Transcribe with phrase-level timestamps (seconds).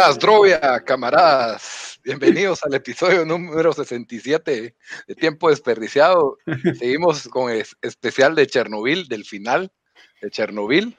[0.00, 2.00] Nasdrovia, camaradas.
[2.02, 4.74] Bienvenidos al episodio número 67
[5.06, 6.38] de Tiempo Desperdiciado.
[6.78, 9.70] Seguimos con el especial de Chernobyl, del final
[10.22, 10.96] de Chernobyl.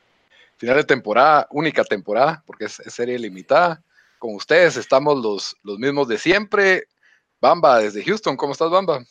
[0.57, 3.83] Final de temporada, única temporada, porque es, serie limitada.
[4.19, 6.83] Con ustedes estamos los, los mismos de siempre.
[7.41, 9.03] Bamba, desde Houston, ¿cómo estás, Bamba?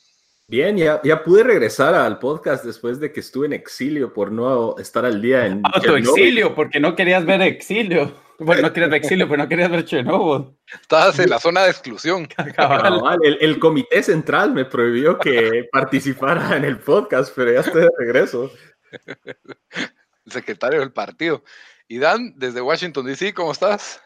[0.46, 4.78] Bien, ya, ya pude regresar al podcast después de que estuve en exilio por no
[4.78, 5.62] estar al día en.
[5.96, 8.29] exilio, porque no querías ver exilio.
[8.40, 10.56] Bueno, no querías ver exilio, pero no querías ver Chernobyl.
[10.80, 12.26] Estabas en la zona de exclusión.
[13.40, 18.50] el, comité central me prohibió que participara en el podcast, pero ya estoy de regreso.
[20.26, 21.42] El secretario del partido.
[21.88, 24.00] Y Dan, desde Washington, D.C., ¿cómo estás?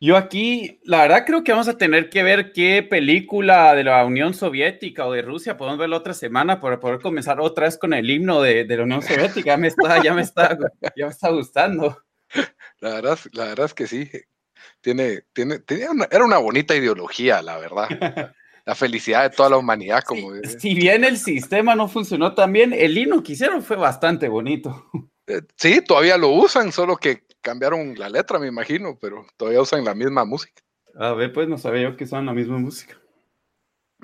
[0.00, 4.04] Yo aquí, la verdad creo que vamos a tener que ver qué película de la
[4.04, 7.76] Unión Soviética o de Rusia podemos ver la otra semana para poder comenzar otra vez
[7.76, 9.50] con el himno de, de la Unión Soviética.
[9.52, 10.58] Ya me está, ya me está,
[10.96, 11.96] ya me está gustando.
[12.80, 14.10] La verdad, la verdad es que sí.
[14.80, 15.60] Tiene, tiene,
[16.10, 17.88] era una bonita ideología, la verdad.
[18.64, 20.02] La felicidad de toda la humanidad.
[20.04, 24.28] Como Si bien el sistema no funcionó tan bien, el himno que hicieron fue bastante
[24.28, 24.90] bonito.
[25.26, 29.84] Eh, sí, todavía lo usan, solo que cambiaron la letra, me imagino, pero todavía usan
[29.84, 30.62] la misma música.
[30.98, 32.98] A ver, pues no sabía yo que usaban la misma música.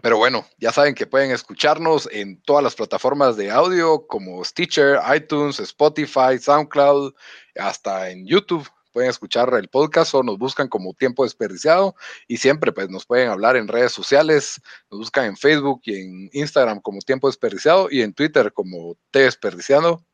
[0.03, 4.99] Pero bueno, ya saben que pueden escucharnos en todas las plataformas de audio como Stitcher,
[5.15, 7.15] iTunes, Spotify, SoundCloud,
[7.57, 8.69] hasta en YouTube.
[8.93, 11.97] Pueden escuchar el podcast o nos buscan como Tiempo Desperdiciado
[12.29, 14.61] y siempre pues nos pueden hablar en redes sociales,
[14.91, 19.21] nos buscan en Facebook y en Instagram como Tiempo Desperdiciado y en Twitter como T
[19.21, 20.05] Desperdiciado.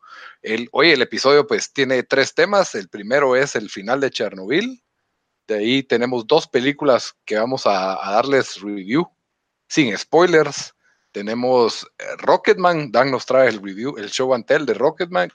[0.73, 2.75] Hoy el episodio pues tiene tres temas.
[2.75, 4.83] El primero es el final de Chernobyl.
[5.47, 9.11] De ahí tenemos dos películas que vamos a darles review
[9.71, 10.75] sin spoilers.
[11.13, 15.31] Tenemos eh, Rocketman, Dan nos trae el review, el show and tell de Rocketman,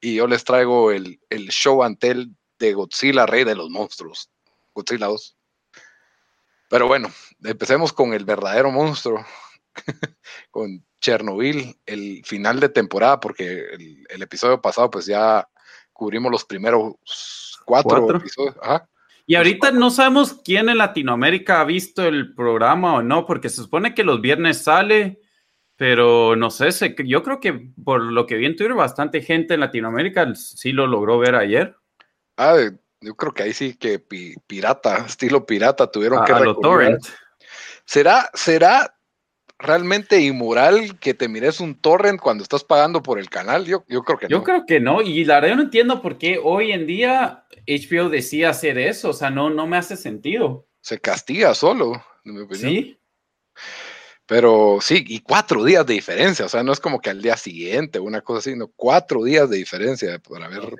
[0.00, 1.20] y yo les traigo el,
[1.50, 4.30] show and tell de Godzilla, Rey de los Monstruos,
[4.74, 5.36] Godzilla 2.
[6.68, 7.10] Pero bueno,
[7.44, 9.24] empecemos con el verdadero monstruo,
[10.50, 13.64] con Chernobyl, el final de temporada, porque
[14.08, 15.48] el, episodio pasado pues ya
[15.92, 16.94] cubrimos los primeros
[17.64, 18.56] cuatro, episodios.
[19.30, 23.62] Y ahorita no sabemos quién en Latinoamérica ha visto el programa o no, porque se
[23.62, 25.20] supone que los viernes sale,
[25.76, 26.70] pero no sé,
[27.04, 30.88] yo creo que por lo que vi en Twitter, bastante gente en Latinoamérica sí lo
[30.88, 31.76] logró ver ayer.
[32.36, 32.56] Ah,
[33.00, 34.04] yo creo que ahí sí que
[34.48, 36.98] pirata, estilo pirata, tuvieron que recurrir.
[37.84, 38.98] ¿Será, ¿Será
[39.60, 43.64] realmente inmoral que te mires un torrent cuando estás pagando por el canal?
[43.64, 44.38] Yo, yo creo que no.
[44.38, 47.44] Yo creo que no, y la verdad yo no entiendo por qué hoy en día
[47.66, 50.66] HBO decía hacer eso, o sea, no, no me hace sentido.
[50.80, 52.70] Se castiga solo, en mi opinión.
[52.70, 53.00] Sí.
[54.30, 57.36] Pero sí, y cuatro días de diferencia, o sea, no es como que al día
[57.36, 60.72] siguiente, una cosa así, no, cuatro días de diferencia para ver.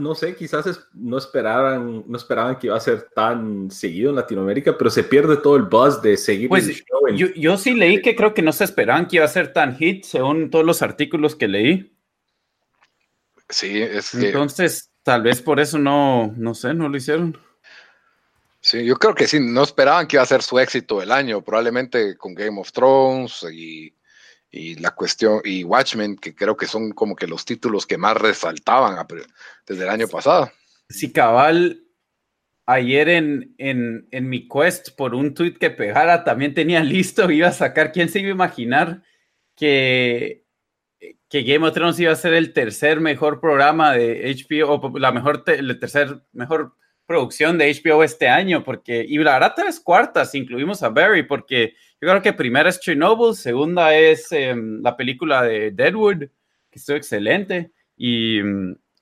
[0.00, 4.76] No sé, quizás no esperaban, no esperaban que iba a ser tan seguido en Latinoamérica,
[4.76, 8.34] pero se pierde todo el buzz de seguir pues, Yo, yo sí leí que creo
[8.34, 11.46] que no se esperaban que iba a ser tan hit, según todos los artículos que
[11.46, 11.96] leí.
[13.48, 14.26] Sí, es que...
[14.26, 17.38] Entonces, tal vez por eso no, no sé, no lo hicieron.
[18.68, 21.40] Sí, yo creo que sí, no esperaban que iba a ser su éxito el año,
[21.40, 23.94] probablemente con Game of Thrones y,
[24.78, 29.06] la cuestión, y Watchmen, que creo que son como que los títulos que más resaltaban
[29.66, 30.52] desde el año pasado.
[30.90, 31.82] Sí, cabal,
[32.66, 37.48] ayer en, en, en, mi quest por un tweet que pegara también tenía listo, iba
[37.48, 39.02] a sacar, ¿quién se iba a imaginar
[39.56, 40.44] que,
[41.30, 45.10] que Game of Thrones iba a ser el tercer mejor programa de HBO, o la
[45.10, 46.74] mejor, el tercer mejor
[47.08, 51.72] producción de HBO este año, porque, y la verdad, tres cuartas, incluimos a Barry, porque
[51.98, 56.18] yo creo que primera es Chernobyl, segunda es em, la película de Deadwood,
[56.70, 58.40] que estuvo excelente, y,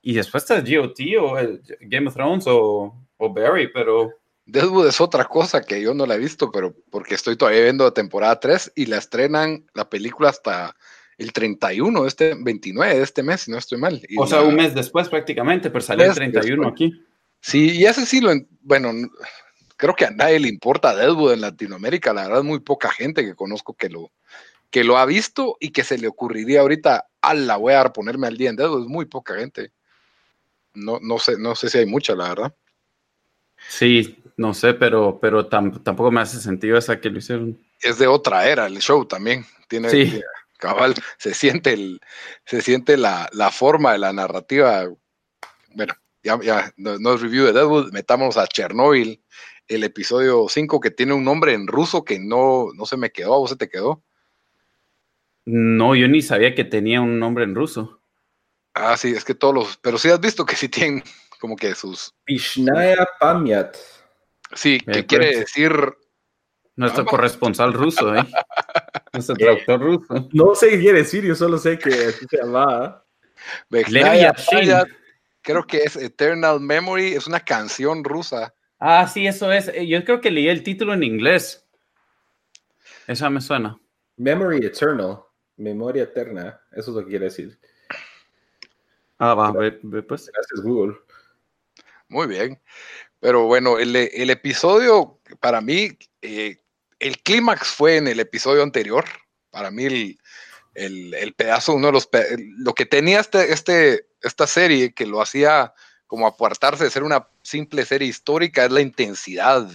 [0.01, 1.35] y después está GOT o
[1.81, 4.09] Game of Thrones o, o Barry, pero...
[4.45, 7.91] Deadwood es otra cosa que yo no la he visto, pero porque estoy todavía viendo
[7.91, 10.73] temporada 3 y la estrenan la película hasta
[11.17, 14.01] el 31, este 29 de este mes, si no estoy mal.
[14.17, 17.03] o sea, un mes después prácticamente, pero salió el 31 aquí.
[17.47, 18.91] Sí, y ese sí lo, bueno,
[19.77, 23.35] creo que a nadie le importa Deadwood en Latinoamérica, la verdad, muy poca gente que
[23.35, 24.11] conozco que lo,
[24.69, 28.27] que lo ha visto y que se le ocurriría ahorita, a la voy a ponerme
[28.27, 29.71] al día en Deadwood, es muy poca gente.
[30.73, 32.55] No, no sé, no sé si hay mucha, la verdad.
[33.69, 37.57] Sí, no sé, pero, pero tampoco me hace sentido esa que lo hicieron.
[37.79, 39.45] Es de otra era el show también.
[39.69, 40.21] Tiene, sí.
[40.57, 42.01] cabal, se siente, el,
[42.45, 44.85] se siente la, la forma de la narrativa.
[45.73, 45.93] Bueno,
[46.27, 49.23] ya, ya no, es review de Deadwood, metamos a Chernobyl,
[49.67, 53.33] el episodio 5 que tiene un nombre en ruso que no, no se me quedó,
[53.33, 54.03] ¿a vos se te quedó?
[55.45, 58.01] No, yo ni sabía que tenía un nombre en ruso.
[58.73, 61.01] Ah, sí, es que todos los, pero sí has visto que sí tienen
[61.39, 62.13] como que sus...
[62.25, 63.77] Pishnaya Pamyat.
[64.53, 65.71] Sí, que quiere decir...
[66.75, 68.23] Nuestro corresponsal ruso, ¿eh?
[69.13, 70.29] Nuestro traductor ruso.
[70.31, 73.03] No sé qué quiere decir, yo solo sé que así se llamaba.
[75.47, 78.53] Creo que es Eternal Memory, es una canción rusa.
[78.79, 79.69] Ah, sí, eso es.
[79.69, 81.65] Eh, yo creo que leí el título en inglés.
[83.07, 83.79] Esa me suena.
[84.17, 85.19] Memory Eternal,
[85.55, 87.57] memoria eterna, eso es lo que quiere decir.
[89.19, 89.71] Ah, va, ve,
[90.03, 90.29] pues.
[90.31, 90.97] Gracias, Google.
[92.09, 92.59] Muy bien.
[93.19, 96.61] Pero bueno, el, episodio, para mí, eh,
[96.99, 99.05] el clímax fue en el episodio anterior.
[99.49, 100.19] Para mí, el,
[101.35, 102.09] pedazo, uno de los.
[102.57, 105.73] Lo que tenía este, este, esta serie que lo hacía
[106.05, 109.69] como apartarse de ser una simple serie histórica es la intensidad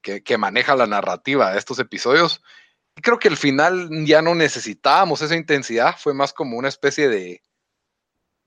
[0.00, 2.42] que, que, maneja la narrativa de estos episodios.
[2.96, 7.08] Y creo que al final ya no necesitábamos esa intensidad, fue más como una especie
[7.08, 7.42] de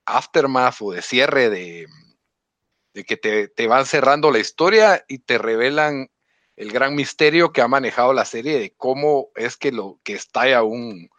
[0.06, 1.88] aftermath o de cierre de,
[2.94, 6.10] de que te, te, van cerrando la historia y te revelan
[6.56, 10.64] el gran misterio que ha manejado la serie de cómo es que lo que estalla
[10.64, 11.10] un,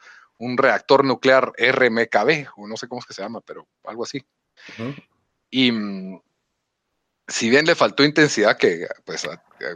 [0.43, 4.25] un reactor nuclear RMKB, o no sé cómo es que se llama, pero algo así.
[5.51, 6.21] Y mm,
[7.29, 9.29] si bien le faltó intensidad, que pues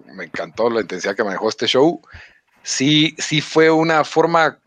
[0.06, 2.02] me encantó la intensidad que manejó este show,
[2.64, 4.58] sí, sí fue una forma,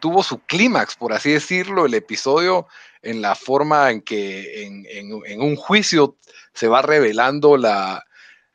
[0.00, 2.66] tuvo su clímax, por así decirlo, el episodio
[3.00, 6.18] en la forma en que en, un juicio
[6.52, 8.04] se va revelando la,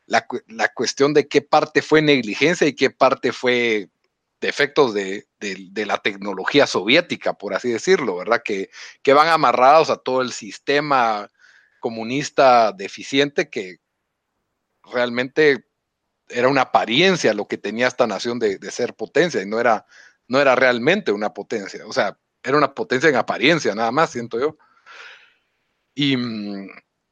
[0.06, 0.28] la,
[0.76, 3.90] cuestión de qué parte fue negligencia y qué parte fue
[4.40, 8.42] defectos de, de, la tecnología soviética, por así decirlo, ¿verdad?
[8.44, 8.70] Que,
[9.02, 11.30] que van amarrados a todo el sistema
[11.80, 13.78] comunista deficiente que
[14.84, 15.66] realmente
[16.30, 19.86] era una apariencia lo que tenía esta nación de, de, ser potencia y no era,
[20.28, 21.86] no era realmente una potencia.
[21.86, 24.58] O sea, era una potencia en apariencia, nada más, siento yo.
[25.96, 26.16] Y,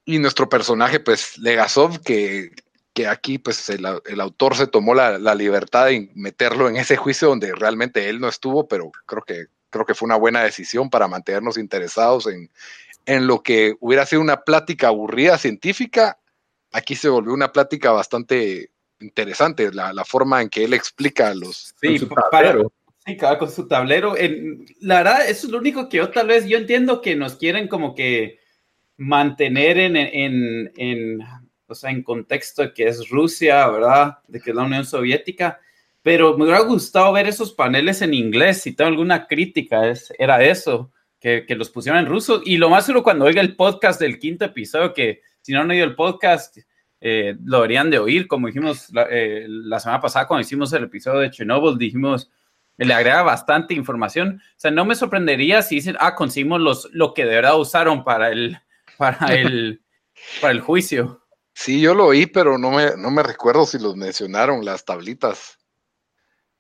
[0.05, 2.51] y nuestro personaje, pues, Legasov, que,
[2.95, 6.95] que aquí, pues, el, el autor se tomó la, la, libertad de meterlo en ese
[6.95, 10.89] juicio donde realmente él no estuvo, pero creo que, creo que fue una buena decisión
[10.89, 12.49] para mantenernos interesados en,
[13.05, 16.17] en lo que hubiera sido una plática aburrida científica.
[16.71, 21.75] Aquí se volvió una plática bastante interesante, la, la forma en que él explica los...
[21.81, 21.99] Sí,
[22.31, 22.57] para,
[23.05, 24.17] Sí, con su tablero.
[24.17, 27.35] En, la verdad, eso es lo único que yo tal vez, yo entiendo que nos
[27.35, 28.39] quieren como que
[28.97, 31.19] mantener en, en, en,
[31.67, 34.19] o sea, en contexto de que es Rusia, ¿verdad?
[34.27, 35.59] De que es la Unión Soviética,
[36.01, 40.43] pero me hubiera gustado ver esos paneles en inglés, si tengo alguna crítica, es, era
[40.43, 42.41] eso, que, que los pusieran en ruso.
[42.45, 45.71] Y lo más solo cuando oiga el podcast del quinto episodio, que si no han
[45.71, 46.57] oído el podcast,
[47.01, 50.83] eh, lo deberían de oír, como dijimos la, eh, la semana pasada cuando hicimos el
[50.83, 52.29] episodio de Chernobyl, dijimos
[52.77, 54.41] le agrega bastante información.
[54.41, 58.03] O sea, no me sorprendería si dicen, ah, conseguimos los, lo que de verdad usaron
[58.03, 58.57] para el,
[58.97, 59.81] para el,
[60.41, 61.24] para el juicio.
[61.57, 65.57] Sí, yo lo oí, pero no me, no me recuerdo si los mencionaron, las tablitas.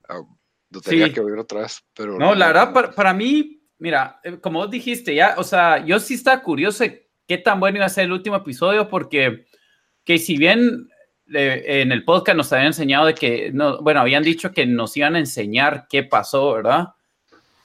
[0.07, 0.21] Ah,
[0.69, 1.83] lo tenía que oír otra vez.
[1.93, 5.85] Pero no, la verdad, para, para, mí, mira, eh, como vos dijiste, ya, o sea,
[5.85, 9.45] yo sí estaba curioso de qué tan bueno iba a ser el último episodio, porque
[10.05, 10.87] que si bien
[11.27, 15.15] en el podcast nos habían enseñado de que, no, bueno, habían dicho que nos iban
[15.15, 16.89] a enseñar qué pasó, ¿verdad?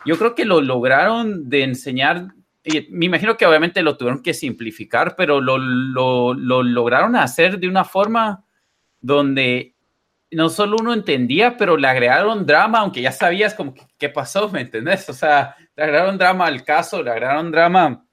[0.04, 2.28] Yo creo que lo lograron de enseñar,
[2.64, 7.58] y me imagino que obviamente lo tuvieron que simplificar, pero lo, lo, lo lograron hacer
[7.58, 8.44] de una forma
[9.00, 9.74] donde
[10.30, 14.60] no solo uno entendía, pero le agregaron drama, aunque ya sabías como qué pasó, ¿me
[14.60, 15.08] entendés?
[15.08, 18.06] O sea, le agregaron drama al caso, le agregaron drama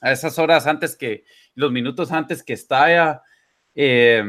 [0.00, 1.24] a esas horas antes que,
[1.54, 3.22] los minutos antes que estalla.
[3.74, 4.22] Eh,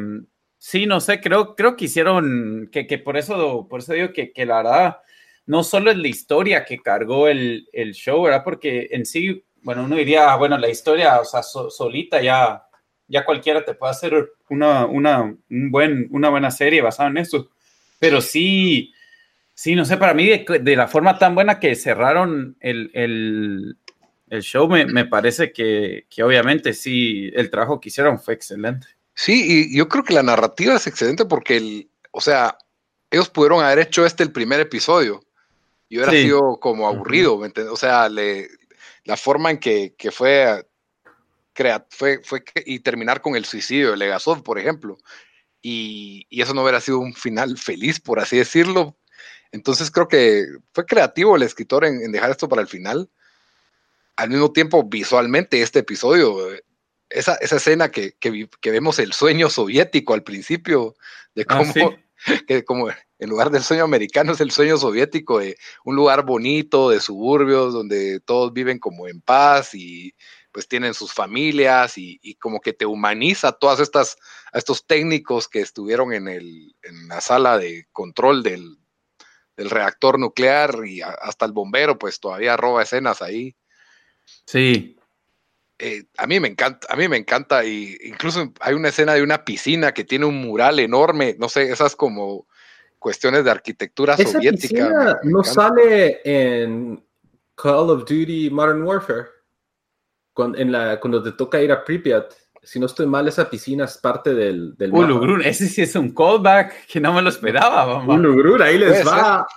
[0.59, 4.33] Sí, no sé, creo, creo que hicieron, que, que por eso, por eso digo que,
[4.33, 4.97] que, la verdad,
[5.45, 8.43] no solo es la historia que cargó el, el, show, ¿verdad?
[8.43, 12.63] Porque en sí, bueno, uno diría, bueno, la historia, o sea, solita ya,
[13.05, 17.49] ya cualquiera te puede hacer una, una, un buen, una buena serie basada en eso.
[17.99, 18.93] Pero sí,
[19.53, 23.75] sí, no sé, para mí, de, de la forma tan buena que cerraron el, el,
[24.29, 28.87] el show, me, me parece que, que obviamente sí, el trabajo que hicieron fue excelente.
[29.15, 32.57] Sí, y yo creo que la narrativa es excelente porque, el, o sea,
[33.11, 35.19] ellos pudieron haber hecho este el primer episodio
[35.89, 37.73] y hubiera sido como aburrido, ¿me entiendes?
[37.73, 38.47] O sea, le,
[39.07, 40.67] la forma en que, que, fue
[41.89, 44.97] fue, fue y terminar con el suicidio de Legasov, por ejemplo.
[45.61, 48.97] Y, y, eso no hubiera sido un final feliz, por así decirlo.
[49.51, 53.09] Entonces creo que fue creativo el escritor en, dejar esto para el final.
[54.17, 56.37] Al mismo tiempo, visualmente, este episodio,
[57.09, 60.95] esa, esa escena que, que, que, vemos el sueño soviético al principio,
[61.33, 61.97] de ah, cómo,
[62.47, 66.89] que como en lugar del sueño americano es el sueño soviético de un lugar bonito,
[66.89, 70.13] de suburbios, donde todos viven como en paz y
[70.51, 74.17] pues tienen sus familias y, como que te humaniza todas estas,
[74.51, 78.77] a estos técnicos que estuvieron en, el, en la sala de control del,
[79.55, 83.55] del reactor nuclear y hasta el bombero pues todavía roba escenas ahí.
[84.45, 84.95] Sí.
[85.79, 89.21] Eh, a mí me encanta, a mí me encanta y incluso hay una escena de
[89.21, 92.47] una piscina que tiene un mural enorme, no sé, esas como
[92.99, 95.19] cuestiones de arquitectura Esa soviética.
[95.23, 97.03] no sale en
[97.55, 99.27] Call of Duty Modern Warfare.
[100.33, 102.31] Cuando, en la, cuando te toca ir a Pripyat,
[102.67, 106.13] si no estoy mal, esa piscina es parte del, del Ulugrun, ese sí es un
[106.13, 108.15] callback que no me lo esperaba, mamá.
[108.15, 109.47] Ulugrun, ahí les va.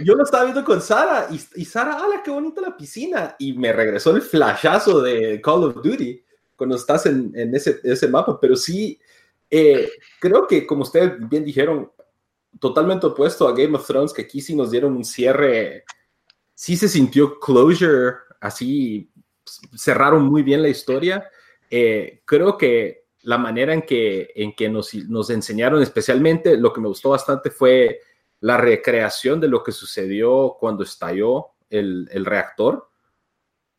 [0.00, 3.34] Yo lo estaba viendo con Sara y, y Sara, ¡hala, qué bonita la piscina!
[3.38, 6.22] Y me regresó el flashazo de Call of Duty
[6.54, 9.00] cuando estás en, en ese, ese, mapa, pero sí,
[9.50, 11.90] eh, creo que como ustedes bien dijeron,
[12.58, 15.84] totalmente opuesto a Game of Thrones, que aquí sí nos dieron un cierre,
[16.54, 19.10] sí se sintió closure, así
[19.76, 21.28] cerraron muy bien la historia.
[21.70, 26.80] Eh, creo que la manera en que, en que nos, nos, enseñaron, especialmente lo que
[26.80, 28.00] me gustó bastante fue
[28.40, 32.88] la recreación de lo que sucedió cuando estalló el, el reactor.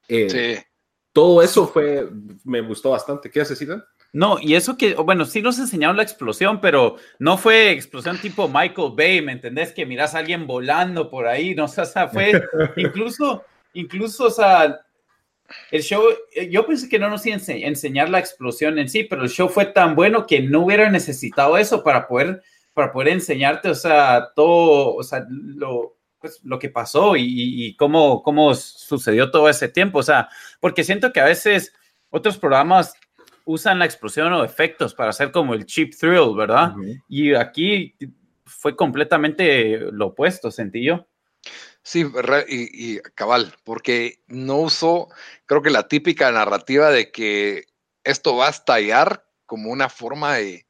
[0.08, 0.66] Eh, sí.
[1.14, 2.10] Todo eso fue,
[2.46, 3.30] me gustó bastante.
[3.30, 3.86] ¿Qué haces, Ida?
[4.14, 8.50] No, y eso que, bueno, sí nos enseñaron la explosión, pero no fue explosión tipo
[8.50, 9.72] Michael Bay, ¿me entendés?
[9.72, 12.34] Que miras a alguien volando por ahí, no o sea, fue
[12.76, 14.82] incluso, incluso, o sea,
[15.72, 16.04] el show,
[16.34, 19.30] eh, yo pensé que no nos iba a enseñar la explosión en sí, pero el
[19.30, 22.42] show fue tan bueno que no hubiera necesitado eso para poder,
[22.74, 27.76] para poder enseñarte, o sea, todo, o sea, lo, pues, lo que pasó y, y
[27.78, 30.28] cómo, cómo sucedió todo ese tiempo, o sea,
[30.60, 31.74] porque siento que a veces
[32.10, 32.94] otros programas
[33.46, 36.74] usan la explosión o efectos para hacer como el cheap thrill, ¿verdad?
[37.08, 37.96] Y aquí
[38.46, 41.08] fue completamente lo opuesto, sentí yo.
[41.84, 42.06] Sí,
[42.48, 45.10] y, y, cabal, porque no usó,
[45.48, 47.66] creo que la típica narrativa de que
[48.04, 50.66] esto va a estallar como una forma de,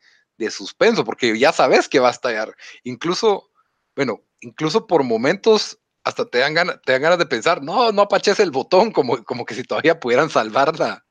[0.50, 2.56] suspenso, porque ya sabes que va a estallar.
[2.84, 3.52] Incluso,
[3.96, 8.02] bueno, incluso por momentos hasta te dan ganas, te dan ganas de pensar, no, no
[8.02, 11.06] apaches el botón, como, como que si todavía pudieran salvarla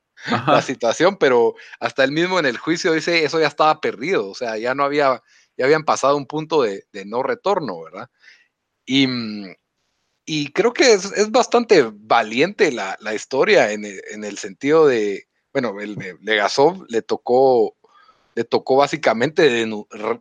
[0.61, 4.57] situación, pero hasta él mismo en el juicio dice eso ya estaba perdido, o sea,
[4.57, 5.21] ya no había,
[5.57, 8.09] ya habían pasado un punto de, no retorno, ¿verdad?
[8.85, 9.55] Y, mm,
[10.25, 14.87] y creo que es, es bastante valiente la, la historia en el, en el, sentido
[14.87, 17.75] de, bueno, el, Legasov le tocó,
[18.35, 19.67] le tocó básicamente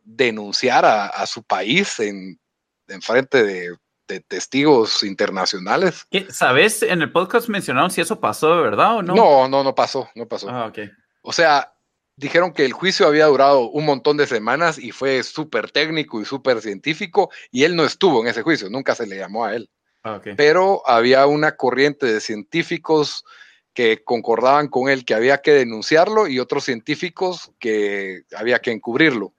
[0.05, 2.41] denunciar a, a su país en,
[2.89, 3.77] en frente de
[4.19, 6.07] testigos internacionales.
[6.31, 6.83] ¿Sabes?
[6.83, 9.15] En el podcast mencionaron si eso pasó de verdad o no.
[9.15, 10.49] No, no, no pasó, no pasó.
[10.51, 10.73] Ah,
[11.23, 11.73] o sea,
[12.17, 16.25] dijeron que el juicio había durado un montón de semanas y fue súper técnico y
[16.25, 19.71] súper científico y él no estuvo en ese juicio, nunca se le llamó a él.
[20.03, 23.25] Ah, Pero había una corriente de científicos
[23.75, 29.35] que concordaban con él que había que denunciarlo y otros científicos que había que encubrirlo.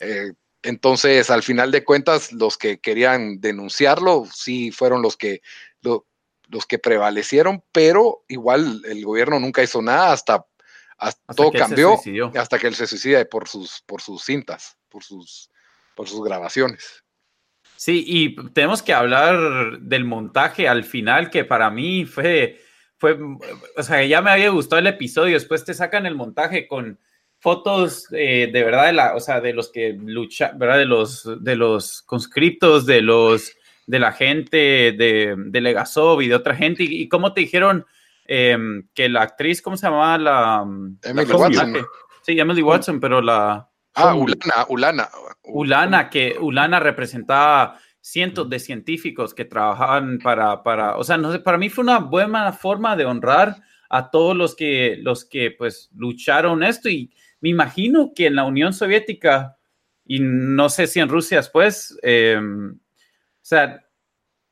[0.00, 5.42] Eh, entonces, al final de cuentas, los que querían denunciarlo sí fueron los que,
[5.80, 10.46] los que prevalecieron, pero igual el gobierno nunca hizo nada hasta,
[11.36, 11.98] todo cambió
[12.36, 15.50] hasta que él se suicida por sus, por sus cintas, por sus,
[15.96, 17.02] por sus grabaciones.
[17.76, 22.60] Sí, y tenemos que hablar del montaje al final, que para mí fue,
[22.96, 23.18] fue,
[23.76, 27.00] o sea, ya me había gustado el episodio, después te sacan el montaje con
[27.42, 30.78] fotos eh, de verdad, de la, o sea, de los que luchan, ¿verdad?
[30.78, 33.50] De los, de los conscriptos, de los,
[33.84, 36.84] de la gente de, de Legasov y de otra gente.
[36.84, 37.84] ¿Y, cómo te dijeron
[38.26, 40.18] em, que la actriz, ¿cómo se llamaba?
[40.18, 40.64] La,
[41.02, 41.76] Emily Watson.
[42.22, 43.68] Sí, Emily Watson, pero la...
[43.94, 45.08] Ah, Ulana, Ulana.
[45.42, 51.40] Ulana, que Ulana representaba cientos de científicos que trabajaban para, para, o sea, no sé,
[51.40, 53.56] para mí fue una buena forma de honrar
[53.90, 58.44] a todos los que, los que pues lucharon esto y me imagino que en la
[58.44, 59.58] Unión Soviética,
[60.06, 63.84] y no sé si en Rusia después, em, o sea,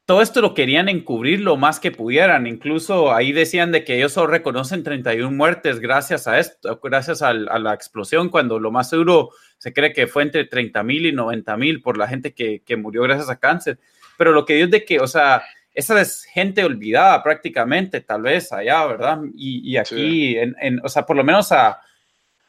[0.05, 2.49] todo esto lo querían encubrir lo más que pudieran.
[2.49, 7.33] Incluso ahí decían de que ellos solo reconocen 31 muertes gracias a esto, gracias a,
[7.33, 11.57] la explosión, cuando lo más seguro se cree que fue entre 30 mil y 90
[11.57, 13.79] mil por la gente que, que, murió gracias a cáncer.
[14.19, 18.23] Pero lo que digo es de que, o sea, esa es gente olvidada prácticamente, tal
[18.23, 19.21] vez allá, ¿verdad?
[19.33, 21.81] Y, aquí, en, o sea, por lo menos a,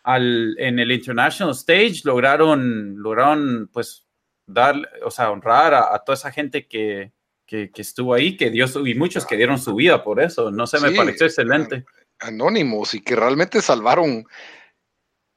[0.05, 4.05] en el International Stage, lograron, lograron pues
[4.45, 7.11] dar, o sea, honrar a, toda esa gente que,
[7.47, 10.51] estuvo ahí, que dio su, y muchos que dieron su vida por eso.
[10.51, 11.85] No sé, me pareció excelente.
[12.19, 14.25] Anónimos y que realmente salvaron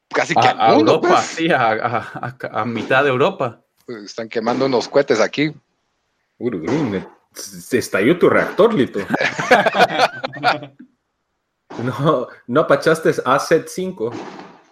[0.08, 1.24] casi que a, Europa, pues.
[1.24, 3.62] sí, a, mitad de Europa.
[3.86, 5.52] Pues, están quemando unos cohetes aquí.
[7.32, 9.00] se estalló tu reactor, Lito.
[11.82, 14.12] no, no apachaste AZ5.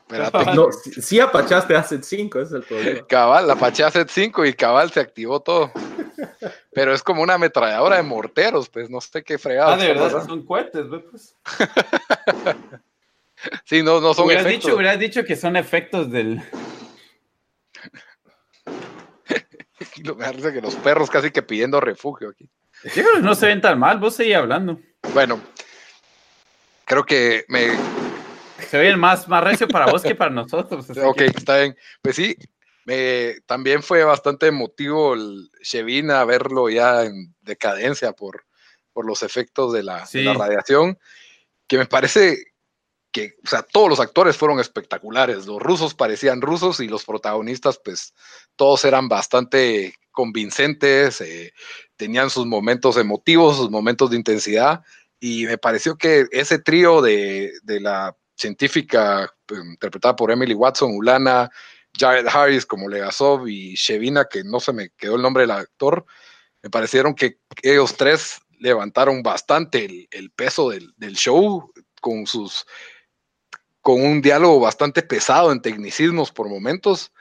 [0.08, 0.50] Espérate.
[1.00, 3.06] Sí, apachaste Asset 5, es el problema.
[3.06, 5.72] Cabal, apaché Asset 5 y cabal se activó todo.
[6.72, 9.72] Pero es como una ametralladora de morteros, pues no sé qué fregado.
[9.72, 11.36] Ah, de verdad, son cohetes, pues.
[13.64, 14.66] sí, no, no son hubieras efectos.
[14.66, 16.42] Dicho, hubieras dicho que son efectos del...
[20.04, 22.48] lo que los perros casi que pidiendo refugio aquí.
[23.20, 24.80] No se ven tan mal, vos seguís hablando.
[25.14, 25.40] Bueno,
[26.84, 27.72] creo que me
[28.62, 30.86] se ve más, más recio para vos que para nosotros.
[31.04, 31.76] Ok, está bien.
[32.02, 32.36] Pues sí,
[33.46, 38.44] también fue bastante emotivo el Shevina verlo ya en decadencia por,
[38.92, 40.04] por los efectos de la,
[40.36, 40.98] radiación,
[41.66, 42.52] que me parece
[43.12, 45.46] que, o sea, todos los actores fueron espectaculares.
[45.46, 48.14] Los rusos parecían rusos y los protagonistas, pues,
[48.56, 51.52] todos eran bastante convincentes, eh,
[51.96, 54.82] tenían sus momentos emotivos, sus momentos de intensidad.
[55.20, 60.94] Y me pareció que ese trío de, de la científica pues, interpretada por Emily Watson,
[60.94, 61.50] Ulana,
[61.98, 66.04] Jared Harris como Legasov y Shevina, que no se me quedó el nombre del actor,
[66.62, 72.64] me parecieron que ellos tres levantaron bastante el, peso del, show con sus
[73.80, 77.12] con un diálogo bastante pesado en tecnicismos por momentos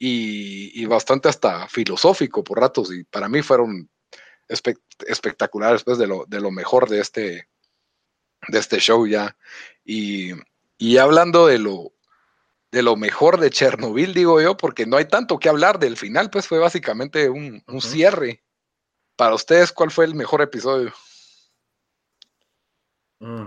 [0.00, 3.88] y, bastante hasta filosófico por ratos y para mí fueron
[4.48, 7.48] espectaculares pues, de lo, de lo mejor de este
[8.46, 9.36] de este show ya.
[9.84, 10.32] Y
[10.78, 11.92] y hablando de lo,
[12.70, 16.30] de lo mejor de Chernobyl, digo yo, porque no hay tanto que hablar del final,
[16.30, 18.44] pues fue básicamente un, cierre.
[19.16, 20.92] Para ustedes, ¿cuál fue el mejor episodio?
[23.18, 23.46] Mm.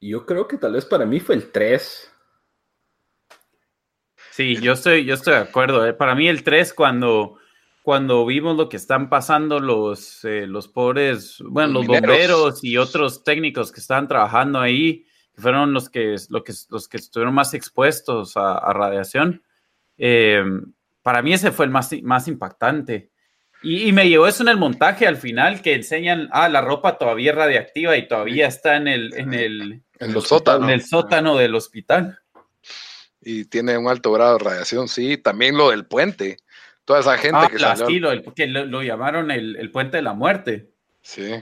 [0.00, 2.10] Yo creo que tal vez para mí fue el 3.
[4.30, 5.86] Sí, yo estoy, yo estoy de acuerdo.
[5.86, 5.92] Eh.
[5.92, 7.38] Para mí el 3 cuando
[7.88, 13.24] cuando vimos lo que están pasando los, eh, los pobres, bueno, los, bomberos y otros
[13.24, 18.36] técnicos que estaban trabajando ahí, que fueron los que, que, los que estuvieron más expuestos
[18.36, 19.42] a, radiación,
[19.96, 20.44] eh,
[21.00, 23.10] para mí ese fue el más, más impactante.
[23.62, 27.30] Y, me llevó eso en el montaje al final, que enseñan, ah, la ropa todavía
[27.30, 30.64] es radiactiva y todavía está en el, en el, en el sótano.
[30.64, 32.18] En el sótano del hospital.
[33.22, 35.16] Y tiene un alto grado de radiación, sí.
[35.16, 36.36] También lo del puente
[36.88, 38.34] Toda esa gente ah, que salió.
[38.34, 40.70] que lo, llamaron el, puente de la muerte.
[41.02, 41.34] Sí.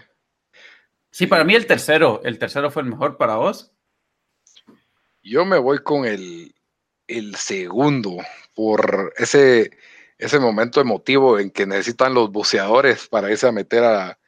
[1.08, 3.72] Sí, para mí el tercero, el tercero fue el mejor para vos.
[5.22, 6.52] Yo me voy con el,
[7.36, 8.16] segundo,
[8.56, 9.70] por ese,
[10.18, 14.18] ese momento emotivo en que necesitan los buceadores para irse a meter a,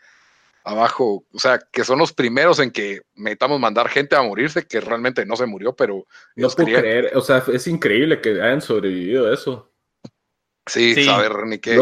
[0.63, 4.81] abajo, o sea, que son los primeros en que necesitamos mandar gente a morirse, que
[4.81, 6.07] realmente no se murió, pero...
[6.37, 9.69] No puedo creer, o sea, es increíble que hayan sobrevivido eso.
[10.69, 11.75] Sí, saber ni qué.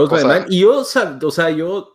[0.49, 1.95] Y yo, o sea, yo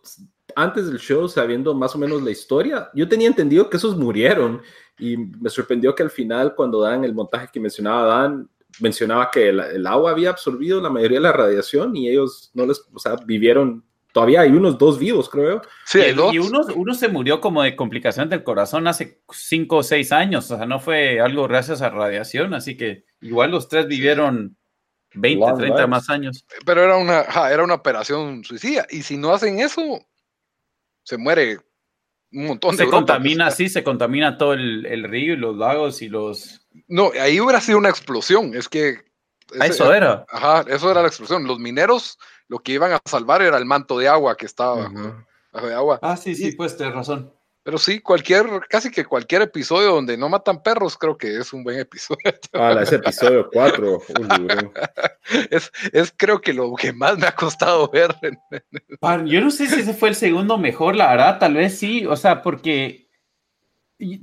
[0.56, 4.62] antes del show, sabiendo más o menos la historia, yo tenía entendido que esos murieron
[4.98, 8.48] y me sorprendió que al final, cuando dan el montaje que mencionaba Dan,
[8.80, 12.82] mencionaba que el, agua había absorbido la mayoría de la radiación y ellos no les,
[12.92, 13.84] o sea, vivieron.
[14.12, 15.62] Todavía hay unos dos vivos, creo.
[15.86, 16.34] Sí, y, dos.
[16.34, 20.50] y uno, uno se murió como de complicación del corazón hace cinco o seis años,
[20.50, 24.56] o sea, no fue algo gracias a radiación, así que igual los tres vivieron
[25.14, 26.44] 20, 30 más años.
[26.64, 28.86] Pero era una, era una operación suicida.
[28.90, 30.04] Y si no hacen eso,
[31.02, 31.58] se muere
[32.32, 36.08] un montón de Se contamina, sí, se contamina todo el, río y los lagos y
[36.08, 36.66] los.
[36.88, 38.54] No, ahí hubiera sido una explosión.
[38.54, 38.98] Es que.
[39.60, 40.24] Ah, eso era.
[40.30, 41.46] Ajá, eso era la explosión.
[41.46, 44.90] Los mineros lo que iban a salvar era el manto de agua que estaba
[45.52, 45.98] bajo, de agua.
[46.02, 47.32] Ah, sí, sí, pues tienes razón.
[47.64, 51.62] Pero sí, cualquier, casi que cualquier episodio donde no matan perros, creo que es un
[51.62, 52.22] buen episodio.
[52.54, 54.02] Ah, ese episodio 4.
[55.50, 58.14] es, es creo que lo que más me ha costado ver.
[59.24, 62.16] Yo no sé si ese fue el segundo mejor, la verdad, tal vez sí, o
[62.16, 63.08] sea, porque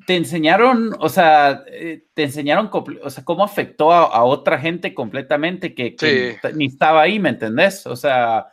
[0.06, 5.74] te enseñaron, o sea, eh, te enseñaron, o sea, cómo afectó a, otra gente completamente
[5.74, 7.86] que, ni estaba ahí, ¿me entendés?
[7.88, 8.48] O sea,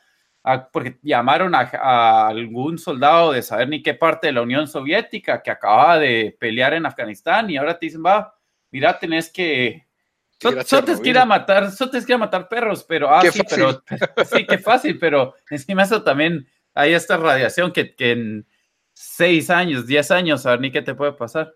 [0.73, 5.51] porque llamaron a, algún soldado de saber ni qué parte de la Unión Soviética que
[5.51, 8.35] acababa de pelear en Afganistán y ahora te dicen, va,
[8.71, 9.87] mira, tenés que...
[10.39, 13.83] Te ir a matar, solo que matar perros, pero, ah, sí, pero,
[14.31, 18.47] sí, qué fácil, pero encima eso también hay esta radiación que, que en
[18.93, 21.55] seis años, diez años, a ver ni qué te puede pasar.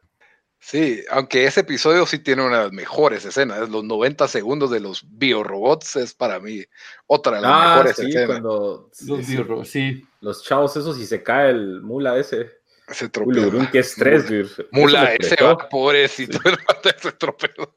[0.62, 4.80] Sí, aunque ese episodio sí tiene una de las mejores escenas, los 90 segundos de
[4.80, 6.62] los biorobots es para mí
[7.06, 8.26] otra de las ah, mejores escenas.
[8.26, 12.60] Cuando, los sí, Los chavos esos y se cae el mula ese.
[12.90, 13.50] Se tropeó.
[13.70, 14.24] qué estrés,
[14.72, 16.38] Mula, ese va, pobrecito,
[16.98, 17.72] se tropeó.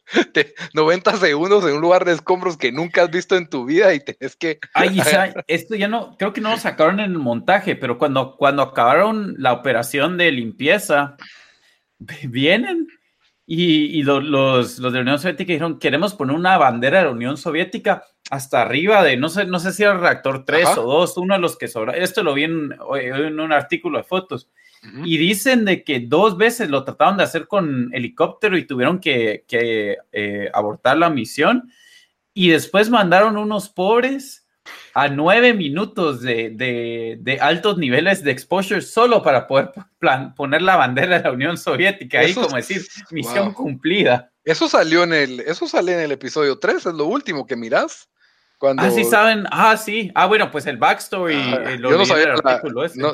[0.74, 4.00] 90 segundos en un lugar de escombros que nunca has visto en tu vida y
[4.00, 4.60] tenés que.
[4.74, 5.00] Ay,
[5.48, 9.36] esto ya no, creo que no lo sacaron en el montaje, pero cuando, cuando acabaron
[9.38, 11.16] la operación de limpieza,
[12.30, 12.88] vienen
[13.46, 17.38] y, los, los, de la Unión Soviética dijeron, queremos poner una bandera de la Unión
[17.38, 21.18] Soviética hasta arriba de, no sé, no sé si era el reactor 3 o 2,
[21.18, 21.94] uno de los que sobra.
[21.94, 24.50] Esto lo vi en, en un artículo de fotos.
[25.06, 29.46] Y dicen de que dos veces lo trataron de hacer con helicóptero y tuvieron que,
[29.48, 31.72] que eh, abortar la misión.
[32.34, 34.43] Y después mandaron unos pobres
[34.94, 39.72] a nueve minutos de, altos niveles de exposure solo para poder
[40.36, 44.32] poner la bandera de la Unión Soviética ahí, como decir, misión cumplida.
[44.44, 48.10] Eso salió en el, eso sale en el episodio 3, es lo último que mirás.
[48.60, 48.84] Cuando...
[48.84, 51.36] Ah, sí saben, ah, sí, ah, bueno, pues el backstory.
[51.36, 52.36] Eh, yo no sabía,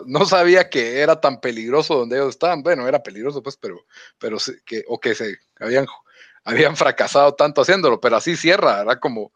[0.06, 2.62] no, sabía, que era tan peligroso donde ellos estaban.
[2.62, 3.84] Bueno, era peligroso, pues, pero,
[4.20, 5.88] pero que, o que se habían,
[6.44, 9.32] habían fracasado tanto haciéndolo, pero así cierra, era como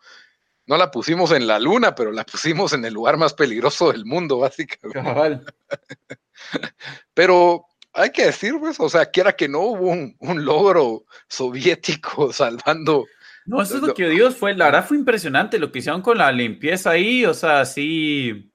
[0.66, 4.06] no la pusimos en la luna, pero la pusimos en el lugar más peligroso del
[4.06, 5.42] mundo, básicamente.
[7.14, 13.06] pero hay que decir, pues, o sea, quiera que no hubo un, logro soviético salvando.
[13.46, 16.18] No, eso es lo que Dios fue, la verdad fue impresionante lo que hicieron con
[16.18, 18.50] la limpieza ahí, o sea, sí,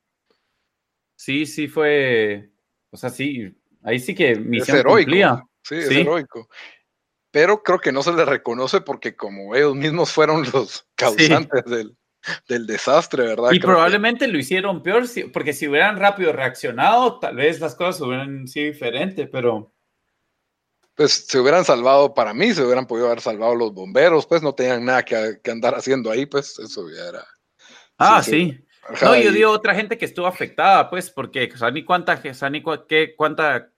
[1.15, 2.51] sí, sí fue,
[2.91, 6.49] o sea, sí, ahí sí que misión es heroico, Sí, es heroico.
[7.31, 11.98] Pero creo que no se le reconoce porque como ellos mismos fueron los causantes del,
[12.47, 13.53] del, desastre, ¿verdad?
[13.53, 18.47] Y probablemente lo hicieron peor, porque si hubieran rápido reaccionado, tal vez las cosas hubieran
[18.47, 19.73] sido diferentes, pero...
[20.95, 24.55] Pues se hubieran salvado para mí, se hubieran podido haber salvado los bomberos, pues no
[24.55, 27.25] tenían nada que, andar haciendo ahí, pues eso ya era...
[27.99, 28.59] Ah, sí.
[29.03, 33.15] No, yo digo otra gente que estuvo afectada, pues, porque, o sea, ni cuánta, qué,
[33.17, 33.71] cuánta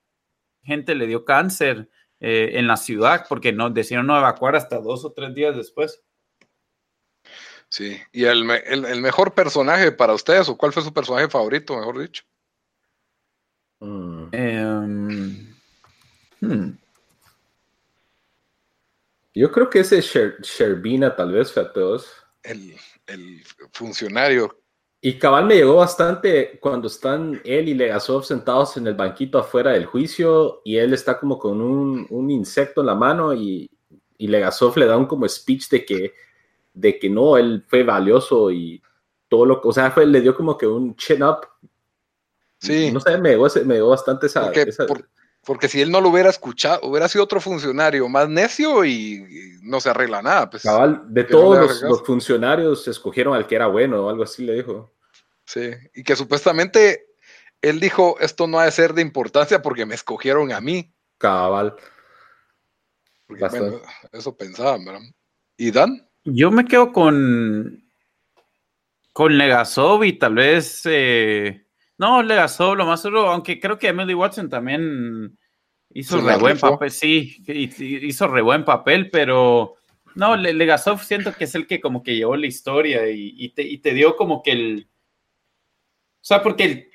[0.62, 1.88] gente le dio cáncer
[2.20, 6.02] eh, en la ciudad porque no decidieron no evacuar hasta dos o tres días después.
[7.70, 12.24] Sí, y el, mejor personaje para ustedes, o cuál fue su personaje favorito, mejor dicho.
[13.78, 14.28] Mm.
[14.32, 15.54] Em,
[16.40, 16.78] hmm.
[19.32, 22.12] Yo creo que ese Sherbina tal vez fue a todos.
[22.42, 22.74] El,
[23.06, 24.60] el funcionario
[25.02, 29.72] y cabal me llegó bastante cuando están él y Legasov sentados en el banquito afuera
[29.72, 33.70] del juicio y él está como con un, un insecto en la mano y,
[34.18, 36.12] y, Legasov le da un como speech de que,
[36.72, 38.82] de que no, él fue valioso y
[39.28, 41.46] todo lo que, o sea, fue, le dio como que un chin up.
[42.58, 42.90] Sí.
[42.92, 44.50] No sé, me llegó, me llegó bastante esa...
[45.42, 49.80] Porque, si él no lo hubiera escuchado, hubiera sido otro funcionario más necio y, no
[49.80, 50.50] se arregla nada.
[50.50, 54.44] Pues, cabal, de todos los, los funcionarios escogieron al que era bueno o algo así
[54.44, 54.92] le dijo.
[55.46, 57.06] Sí, y que supuestamente
[57.62, 60.92] él dijo, esto no ha de ser de importancia porque me escogieron a mí.
[61.18, 61.74] Cabal.
[64.12, 65.00] eso pensaba, ¿verdad?
[65.56, 66.09] ¿Y Dan?
[66.24, 67.82] Yo me quedo con
[69.12, 71.66] con Legasov y tal vez eh,
[71.98, 75.36] no, Legasov lo más solo, aunque creo que Emily Watson también
[75.90, 79.74] hizo re buen papel, sí, hizo re buen papel, pero
[80.14, 84.16] no, Legasov siento que es el que como que llevó la historia y te dio
[84.16, 84.90] como que el,
[86.20, 86.90] o sea, porque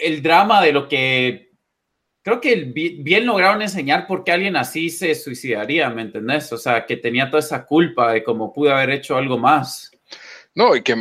[0.00, 1.43] el, drama de lo que
[2.24, 6.50] creo que bien lograron enseñar por qué alguien así se suicidaría, ¿me entendés?
[6.52, 9.90] O sea, que tenía toda esa culpa de cómo pudo haber hecho algo más.
[10.54, 10.96] No, y que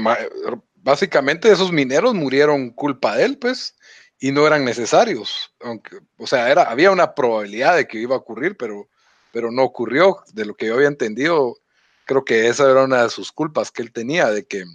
[0.75, 3.77] básicamente esos mineros murieron culpa de él, pues,
[4.19, 5.53] y no eran necesarios.
[6.17, 8.89] O sea, era, había una probabilidad de que iba a ocurrir, pero,
[9.31, 10.17] pero no ocurrió.
[10.33, 11.55] De lo que yo había entendido,
[12.03, 14.65] creo que esa era una de sus culpas que él tenía, de que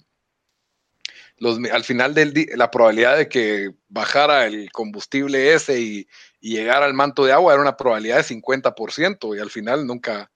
[1.72, 6.08] al final del día, la probabilidad de que bajara el combustible ese y,
[6.40, 10.30] llegara al manto de agua era una probabilidad de 50% y al final nunca,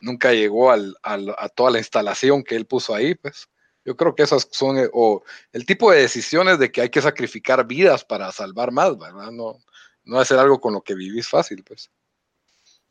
[0.00, 3.48] nunca llegó al, a toda la instalación que él puso ahí, pues.
[3.84, 7.02] Yo creo que esas son, eh, o el tipo de decisiones de que hay que
[7.02, 9.30] sacrificar vidas para salvar más, ¿verdad?
[9.30, 9.58] No,
[10.04, 11.90] no hacer algo con lo que vivís fácil, pues.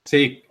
[0.06, 0.44] Sí.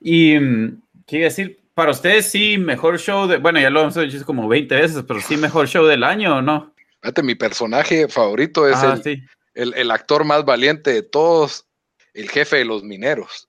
[0.00, 1.60] Y, mm, ¿qué decir?
[1.74, 5.20] Para ustedes sí, mejor show de, bueno, ya lo hemos dicho como 20 veces, pero
[5.20, 6.74] sí mejor show del año o no.
[7.02, 11.66] Fíjate, mi personaje favorito es el, el, actor más valiente de todos.
[12.14, 13.48] el jefe de los mineros.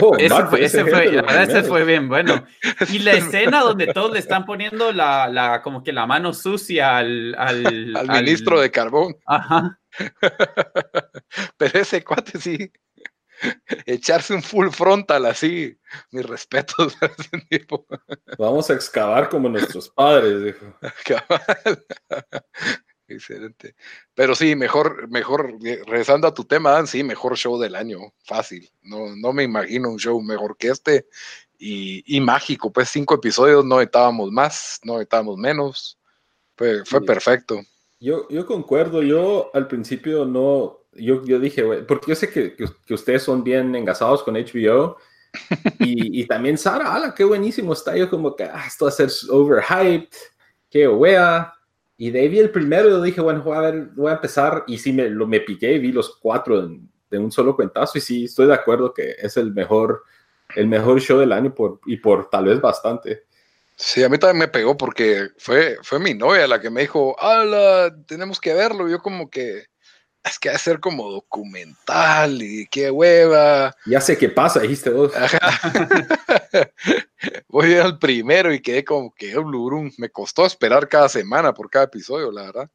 [0.00, 0.84] Oh, ese,
[1.64, 2.44] fue, bien bueno.
[2.88, 6.96] Y la escena donde todos le están poniendo la, la como que la mano sucia
[6.96, 9.16] al, al, al ministro de carbón.
[9.26, 9.80] Ajá.
[11.56, 12.72] Pero ese cuate sí,
[13.86, 15.76] echarse un full frontal así,
[16.10, 17.86] mis respetos a ese tipo.
[18.38, 20.78] Vamos a excavar como nuestros padres, dijo.
[23.10, 23.74] Excelente.
[24.14, 28.70] Pero sí, mejor, mejor, regresando a tu tema, Dan, sí, mejor show del año, fácil.
[28.82, 31.06] No, no me imagino un show mejor que este.
[31.58, 35.98] Y, mágico, pues cinco episodios, no estábamos más, no estábamos menos.
[36.56, 37.60] Fue, fue perfecto.
[37.98, 42.94] Yo, yo concuerdo, yo al principio no, yo, yo dije, porque yo sé que, que,
[42.94, 44.96] ustedes son bien engasados con HBO.
[45.80, 47.96] y, y, también Sara, ala, qué buenísimo está.
[47.96, 50.16] Yo como que, ah, esto va a ser overhyped,
[50.70, 51.52] qué wea.
[52.02, 54.14] Y de ahí vi el primero y yo dije, bueno, voy a, ver, voy a
[54.14, 54.64] empezar.
[54.66, 56.66] Y sí, me, lo, me piqué vi los cuatro
[57.10, 57.98] de un solo cuentazo.
[57.98, 60.04] Y sí, estoy de acuerdo que es el mejor,
[60.56, 63.24] el mejor show del año por, y por tal vez bastante.
[63.76, 67.14] Sí, a mí también me pegó porque fue, fue mi novia la que me dijo,
[67.20, 67.94] ¡Hala!
[68.06, 68.88] Tenemos que verlo.
[68.88, 69.66] Yo como que,
[70.24, 73.74] es que ser como documental y qué hueva.
[73.86, 75.12] Ya sé qué pasa, dijiste vos.
[77.48, 79.90] Voy al primero y quedé como que blurum.
[79.98, 82.70] Me costó esperar cada semana por cada episodio, la verdad.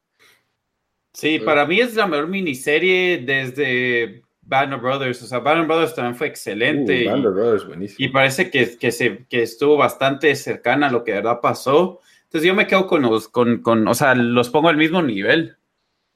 [1.13, 5.21] Sí, para mí es la mejor miniserie desde Band Brothers.
[5.21, 7.07] O sea, Band Brothers también fue excelente.
[7.07, 8.05] Uh, Brothers, buenísimo.
[8.05, 12.01] Y parece que, que, se, que estuvo bastante cercana a lo que de verdad pasó.
[12.23, 15.57] Entonces yo me quedo con los, con, con, o sea, los pongo al mismo nivel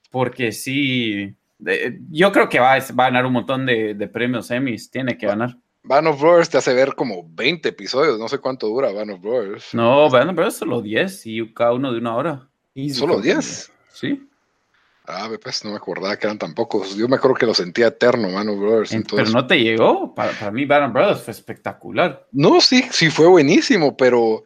[0.09, 1.35] porque sí,
[2.09, 5.57] yo creo que va, a ganar un montón de, premios Emmys, tiene que ganar.
[5.83, 9.21] Van of Brothers te hace ver como 20 episodios, no sé cuánto dura Van of
[9.21, 9.73] Brothers.
[9.73, 12.49] No, Van of Brothers solo 10 y cada uno de una hora.
[12.93, 13.71] ¿Solo 10?
[13.91, 14.25] Sí.
[15.07, 16.95] Ah, pues no me acordaba que eran tan pocos.
[16.95, 18.95] Yo me acuerdo que lo sentía eterno, Van of Brothers.
[19.09, 20.13] Pero no te llegó.
[20.13, 22.27] Para, para mí, Van of Brothers fue espectacular.
[22.31, 24.43] No, sí, sí fue buenísimo, pero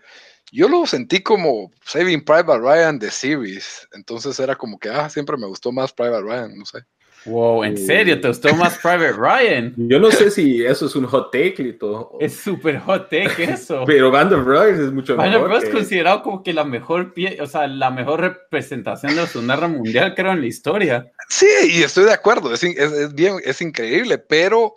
[0.53, 3.87] yo lo sentí como Saving Private Ryan de series.
[3.91, 6.79] Entonces era como que, ah, siempre me gustó más Private Ryan, no sé.
[7.25, 8.19] Wow, ¿en serio?
[8.19, 9.73] ¿Te gustó más Private Ryan?
[9.77, 12.17] Yo no sé si eso es un hot take, Lito.
[12.19, 13.83] Es súper hot take eso.
[13.87, 15.41] Pero Band of Brothers es mucho Band mejor.
[15.41, 19.15] Band of Brothers es considerado como que la mejor pie, o sea, la mejor representación
[19.15, 21.11] de la Segunda Guerra Mundial, creo, en la historia.
[21.29, 24.75] Sí, y estoy de acuerdo, es, es bien, es increíble, pero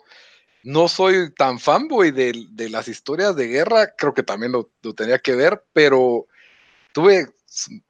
[0.67, 5.17] no soy tan fanboy de, de, las historias de guerra, creo que también lo, tenía
[5.17, 6.27] que ver, pero
[6.91, 7.25] tuve,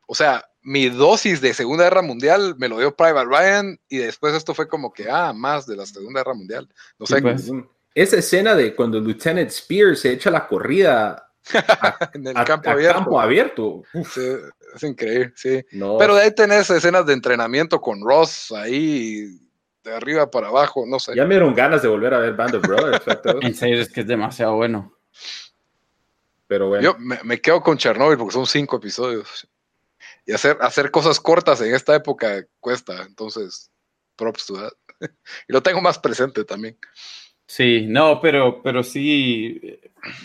[0.05, 4.35] o sea, mi dosis de Segunda Guerra Mundial me lo dio Private Ryan y después
[4.35, 6.69] esto fue como que, ah, más de la Segunda Guerra Mundial.
[6.99, 7.19] No sé.
[7.19, 7.51] Pues,
[7.95, 11.31] esa escena de cuando Lieutenant Spears se echa la corrida
[12.13, 12.99] en el campo, abierto.
[12.99, 13.83] campo abierto.
[14.75, 15.65] es increíble, sí.
[15.71, 19.46] Pero de ahí tenés escenas de entrenamiento con Ross ahí
[19.87, 21.15] de arriba para abajo, no sé.
[21.15, 23.03] Ya me dieron ganas de volver a ver Band of Brothers.
[23.41, 24.93] en serio, es que es demasiado bueno.
[26.47, 26.83] Pero bueno.
[26.83, 29.47] Yo me, quedo con Chernobyl porque son cinco episodios.
[30.25, 33.03] Y hacer, hacer cosas cortas en esta época cuesta.
[33.03, 33.71] Entonces,
[34.15, 34.73] props to that.
[35.47, 36.77] y lo tengo más presente también.
[37.47, 39.79] Sí, no, pero, pero sí.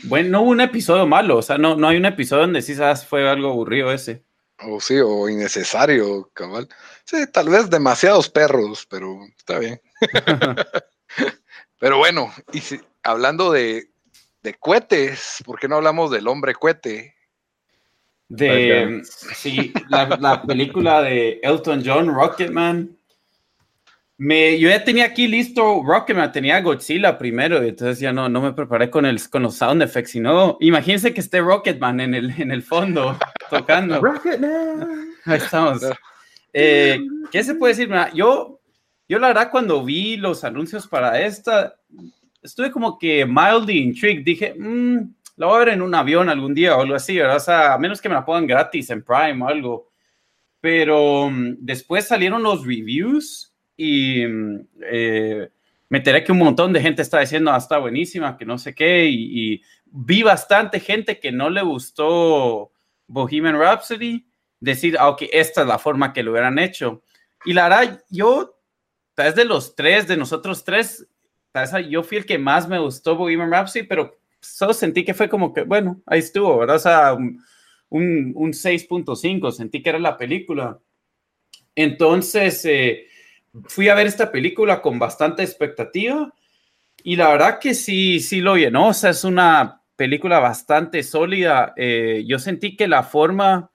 [0.05, 1.39] Bueno, no hubo un episodio malo.
[1.39, 4.25] O sea, no, no hay un episodio donde sí sabes fue algo aburrido ese.
[4.67, 6.69] O sí, o innecesario, cabal.
[7.05, 9.81] Sí, tal vez demasiados perros, pero está bien.
[11.79, 13.91] pero bueno, y si, hablando de,
[14.43, 17.15] de cohetes, ¿por qué no hablamos del hombre cohete?
[18.29, 22.97] De, sí, la, película de Elton John, Rocketman.
[24.19, 28.53] Me, yo ya tenía aquí listo Rocketman, tenía Godzilla primero, entonces ya no, no me
[28.53, 32.53] preparé con, el, con los sound effects, sino imagínense que esté Rocketman en el, en
[32.53, 33.19] el fondo
[33.51, 34.01] tocando.
[34.01, 35.09] Rocketman.
[35.25, 35.81] Ahí estamos.
[36.53, 37.91] Eh, ¿Qué se puede decir?
[38.15, 38.61] Yo,
[39.09, 41.75] yo la verdad cuando vi los anuncios para esta,
[42.43, 44.25] estuve como que mildly intrigued.
[44.25, 44.99] Dije, mmm,
[45.37, 47.37] la voy a ver en un avión algún día o algo así, ¿verdad?
[47.37, 49.89] O sea, a menos que me la pongan gratis en Prime o algo.
[50.61, 55.51] Pero mm, después salieron los reviews y mm, eh,
[55.89, 58.75] me enteré que un montón de gente está diciendo, ah, está buenísima, que no sé
[58.75, 62.73] qué, y, y vi bastante gente que no le gustó
[63.07, 64.27] Bohemian Rhapsody
[64.61, 67.03] decir, ah, ok, esta es la forma que lo hubieran hecho.
[67.45, 68.59] Y la verdad, yo,
[69.15, 71.07] tal vez de los tres, de nosotros tres,
[71.51, 75.15] tal vez yo fui el que más me gustó Bohemian Rhapsody, pero solo sentí que
[75.15, 76.77] fue como que, bueno, ahí estuvo, ¿verdad?
[76.77, 77.43] O sea, un,
[78.35, 80.79] un 6.5, sentí que era la película.
[81.75, 83.07] Entonces, eh,
[83.67, 86.33] fui a ver esta película con bastante expectativa
[87.05, 91.75] y la verdad que sí, sí lo llenó, o sea, es una película bastante sólida.
[91.77, 93.71] Eh, yo sentí que la forma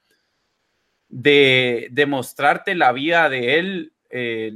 [1.09, 4.51] de, mostrarte la vida de él eh,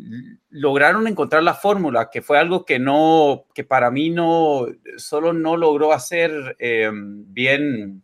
[0.50, 5.58] lograron encontrar la fórmula, que fue algo que no, que para mí no, solo no
[5.58, 8.04] logró hacer em, bien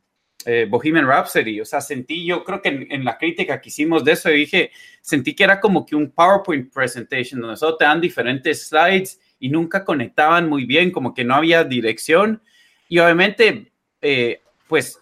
[0.49, 1.59] eh, Bohemian Rhapsody.
[1.59, 5.35] O sea, sentí, yo creo que en, la crítica que hicimos de eso, dije, sentí
[5.35, 9.83] que era como que un PowerPoint presentation, donde solo te dan diferentes slides y nunca
[9.83, 12.41] conectaban muy bien, como que no había dirección.
[12.87, 14.97] Y obviamente, eh, pues,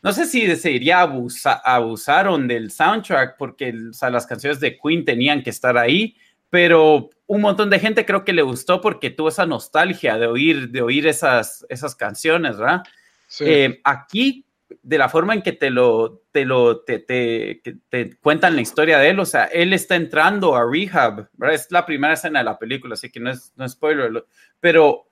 [0.00, 5.50] no sé si se diría abusaron del soundtrack porque las canciones de Queen tenían que
[5.50, 6.16] estar ahí,
[6.48, 10.70] pero un montón de gente creo que le gustó porque tuvo esa nostalgia de oír,
[10.70, 12.82] de oír esas, esas canciones, ¿verdad?
[13.40, 14.45] Eh, aquí,
[14.86, 18.98] de la forma en que te lo, te lo, te, te, te, cuentan la historia
[18.98, 21.54] de él, o sea, él está entrando a rehab, ¿verdad?
[21.54, 24.24] Es la primera escena de la película, así que no es, no es spoiler,
[24.60, 25.08] pero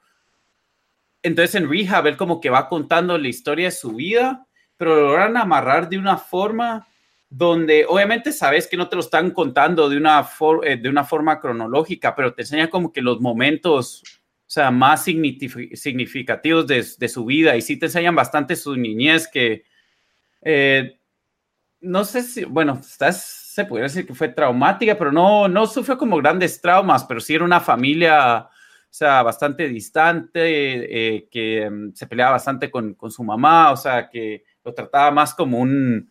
[1.22, 5.08] entonces en rehab él como que va contando la historia de su vida pero lo
[5.08, 6.86] logran amarrar de una forma
[7.28, 10.28] donde obviamente sabes que no te lo están contando de una,
[10.62, 14.02] eh, de una forma cronológica, pero te enseña como que los momentos,
[14.54, 19.64] sea, más significativos de, su vida y sí te enseñan bastante su niñez que,
[20.42, 21.00] eh,
[21.80, 25.98] no sé si, bueno, estás, se podría decir que fue traumática, pero no, no sufrió
[25.98, 31.92] como grandes traumas, pero sí era una familia o sea, bastante distante, eh, que mm,
[31.92, 36.08] se peleaba bastante con, con, su mamá, o sea, que lo trataba más como un,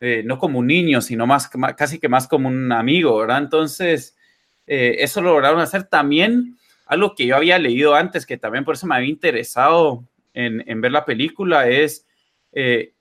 [0.00, 3.38] eh, no como un niño, sino más, casi que más como un amigo, ¿verdad?
[3.38, 4.18] Entonces,
[4.66, 6.58] eso lo lograron hacer también,
[6.90, 10.80] algo que yo había leído antes, que también por eso me había interesado en, en
[10.80, 12.04] ver la película, es,
[12.50, 12.94] eh,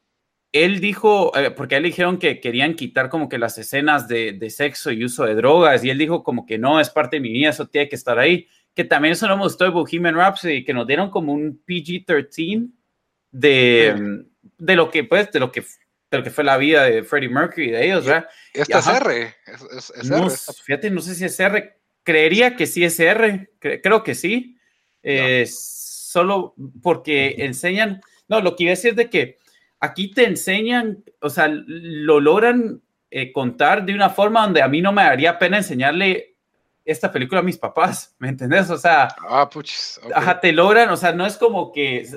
[0.52, 4.50] él dijo, porque a él dijeron que querían quitar como que las escenas de, de,
[4.52, 7.32] sexo y uso de drogas, y él dijo como que no, es parte de mi
[7.32, 10.64] vida, eso tiene que estar ahí, que también eso no me gustó de Bohemian Rhapsody,
[10.64, 12.70] que nos dieron como un PG-13
[13.32, 14.24] de,
[14.60, 17.30] de lo que, pues, de lo que, de lo que fue la vida de Freddie
[17.30, 18.28] Mercury de ellos, ¿verdad?
[18.54, 21.79] Esta es R, es, es, no, Fíjate, no sé si es R,
[22.10, 24.58] creería que sí es R, creo que sí,
[25.04, 29.38] eh, solo porque enseñan, no, lo que iba a decir de que
[29.80, 34.82] aquí te enseñan, o sea, lo logran eh, contar de una forma donde a mí
[34.82, 36.36] no me daría pena enseñarle
[36.84, 38.72] esta película a mis papás, ¿me entendés?
[38.72, 42.08] O sea, ah, puchis, ajá, te logran, o sea, no es como que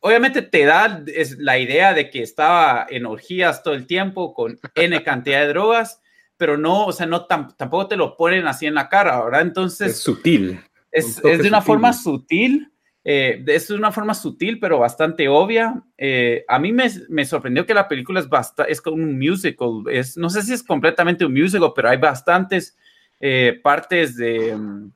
[0.00, 4.58] obviamente te da es la idea de que estaba en orgías todo el tiempo con
[4.74, 6.02] N cantidad de drogas,
[6.38, 9.42] pero no, o sea, no tampoco te lo ponen así en la cara, ¿verdad?
[9.42, 9.88] Entonces...
[9.88, 10.60] Es sutil.
[10.90, 12.72] Es, es de una forma sutil,
[13.04, 15.82] eh, es de una forma sutil, pero bastante obvia.
[15.98, 19.82] Eh, a mí me, me, sorprendió que la película es, bastante, es como un musical,
[19.90, 22.76] es, no sé si es completamente un musical, pero hay bastantes
[23.20, 24.92] eh, partes de, mm,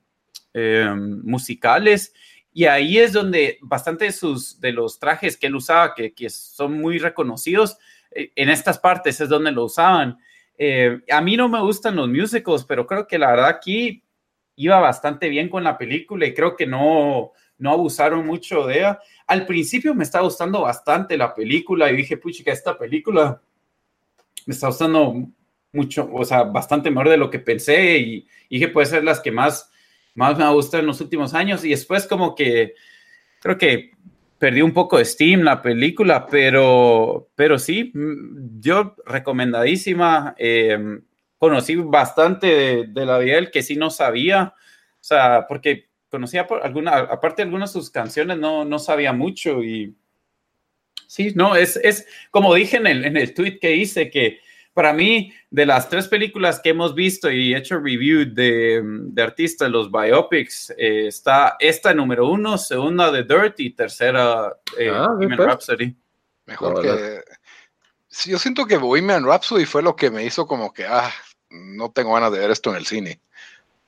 [0.53, 2.13] em, musicales
[2.53, 6.29] y ahí es donde bastante de, sus, de los trajes que él usaba, que, que
[6.29, 7.77] son muy reconocidos,
[8.11, 10.17] eh, en estas partes es donde lo usaban.
[10.57, 14.03] Eh, a mí no me gustan los musicals, pero creo que la verdad aquí
[14.55, 18.99] iba bastante bien con la película y creo que no, no abusaron mucho de ella.
[19.27, 23.41] Al principio me está gustando bastante la película y dije, puchica, esta película
[24.45, 25.27] me está gustando
[25.71, 29.19] mucho, o sea, bastante mejor de lo que pensé y, y dije, puede ser las
[29.19, 29.71] que más
[30.15, 32.75] más me ha gustado en los últimos años y después como que
[33.39, 33.91] creo que
[34.43, 40.35] perdí un poco de Steam la película, pero, pero sí, mm, yo recomendadísima.
[40.37, 40.99] Eh,
[41.37, 44.53] conocí bastante de, la vida que sí no sabía,
[44.95, 49.13] o sea, porque conocía por alguna, aparte de algunas de sus canciones, no, no sabía
[49.13, 49.95] mucho y
[51.07, 54.41] sí, no, es, es como dije en el, en el tweet que hice, que
[54.73, 59.69] para mí, de las tres películas que hemos visto y hecho review de, de artistas,
[59.69, 65.39] los biopics, eh, está esta número uno, segunda de Dirt y tercera eh, ah, Bohemian
[65.39, 65.95] Rhapsody.
[66.45, 67.21] Mejor que...
[68.07, 71.11] Sí, yo siento que Bohemian Rhapsody fue lo que me hizo como que, ah,
[71.49, 73.19] no tengo ganas de ver esto en el cine.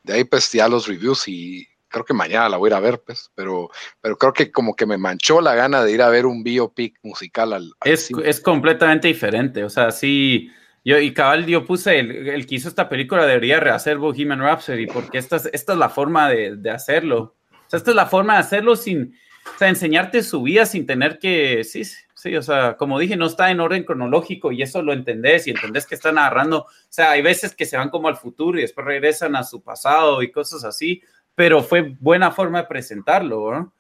[0.04, 2.80] De ahí pues ya los reviews y creo que mañana la voy a ir a
[2.80, 3.72] ver, pues, pero,
[4.02, 7.00] pero creo que como que me manchó la gana de ir a ver un biopic
[7.02, 10.52] musical al, es, es completamente diferente, o sea, sí
[10.86, 14.86] yo, y cabal, yo puse, el, el, que hizo esta película debería rehacer Bohemian Rhapsody,
[14.86, 17.36] porque esta es, esta es la forma de, de, hacerlo.
[17.52, 19.16] O sea, esta es la forma de hacerlo sin,
[19.56, 23.26] o sea, enseñarte su vida sin tener que, sí, sí, o sea, como dije, no
[23.26, 27.12] está en orden cronológico y eso lo entendés y entendés que están agarrando, o sea,
[27.12, 30.32] hay veces que se van como al futuro y después regresan a su pasado y
[30.32, 31.02] cosas así,
[31.34, 33.74] pero fue buena forma de presentarlo, ¿no?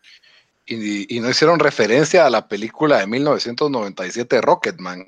[0.65, 5.05] Y, y no hicieron referencia a la película de 1997 Rocketman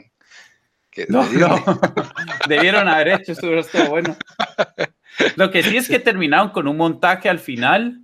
[1.09, 1.63] no, no.
[2.47, 4.15] Debieron haber hecho, esto estuvo bueno.
[5.35, 8.01] Lo que sí es que terminaron con un montaje al final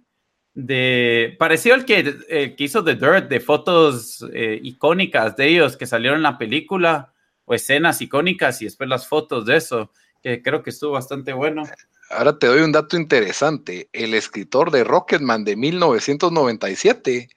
[0.54, 5.88] de parecido al que, eh, hizo The Dirt, de fotos eh, icónicas de ellos que
[5.88, 7.14] salieron en la película
[7.46, 9.91] o escenas icónicas y después las fotos de eso,
[10.22, 11.64] que creo que estuvo bastante bueno.
[12.10, 13.89] ahora te doy un dato interesante.
[13.91, 17.30] El escritor de Rocketman de 1997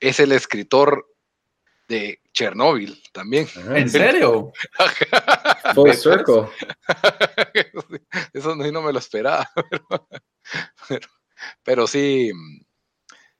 [0.00, 1.09] es el escritor
[1.90, 3.46] de Chernobyl también.
[3.56, 3.78] Ah.
[3.78, 4.52] ¿En serio?
[5.74, 6.46] Full circle.
[8.32, 9.50] Eso no, me lo esperaba.
[11.64, 12.30] Pero, sí,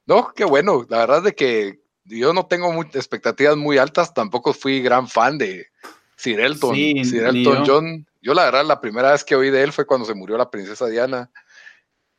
[0.04, 0.84] no, qué bueno.
[0.88, 4.12] La verdad es que yo no tengo expectativas muy altas.
[4.12, 5.68] Tampoco fui gran fan de
[6.16, 8.06] Sir Elton, Sir Elton John.
[8.20, 10.50] Yo la verdad la primera vez que oí de él fue cuando se murió la
[10.50, 11.30] princesa Diana.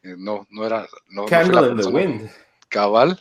[0.01, 0.87] Eh, no, no era...
[1.09, 2.31] No, Candle in the Wind.
[2.69, 3.19] Cabal.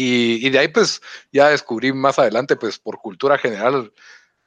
[0.00, 3.92] Y, de ahí pues ya descubrí más adelante pues por cultura general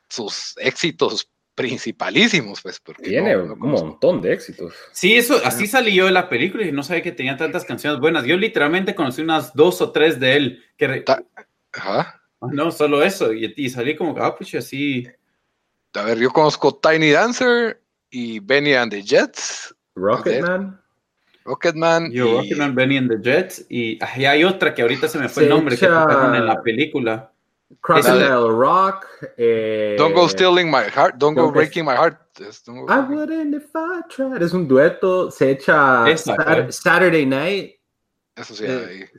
[0.07, 2.79] sus éxitos principalísimos, pues.
[2.79, 4.73] Porque Tiene un montón de éxitos.
[4.93, 8.23] Sí, eso, así salió de la película y no sabía que tenía tantas canciones buenas.
[8.23, 10.63] Yo literalmente conocí unas dos o tres de él.
[10.77, 11.03] Que
[11.73, 12.21] Ajá.
[12.39, 13.33] Ah, no, solo eso.
[13.33, 15.05] Y, salí como, ah, pues así.
[15.93, 19.75] A ver, yo conozco Tiny Dancer y Benny and the Jets.
[19.95, 20.80] Rocketman.
[21.45, 22.11] Rocketman.
[22.11, 23.65] Yo, Rocketman, Benny and the Jets.
[23.69, 27.31] Y, hay otra que ahorita se me fue el nombre que tocaron en la película.
[27.79, 29.07] Crocodile Rock.
[29.37, 31.15] Eh, don't go stealing my heart.
[31.17, 32.17] Don't, go breaking my heart.
[32.89, 34.41] I wouldn't if I tried.
[34.41, 35.31] Es un dueto.
[35.31, 36.05] Se echa
[36.69, 37.81] Saturday Night.
[38.33, 39.09] Eso sí, eh,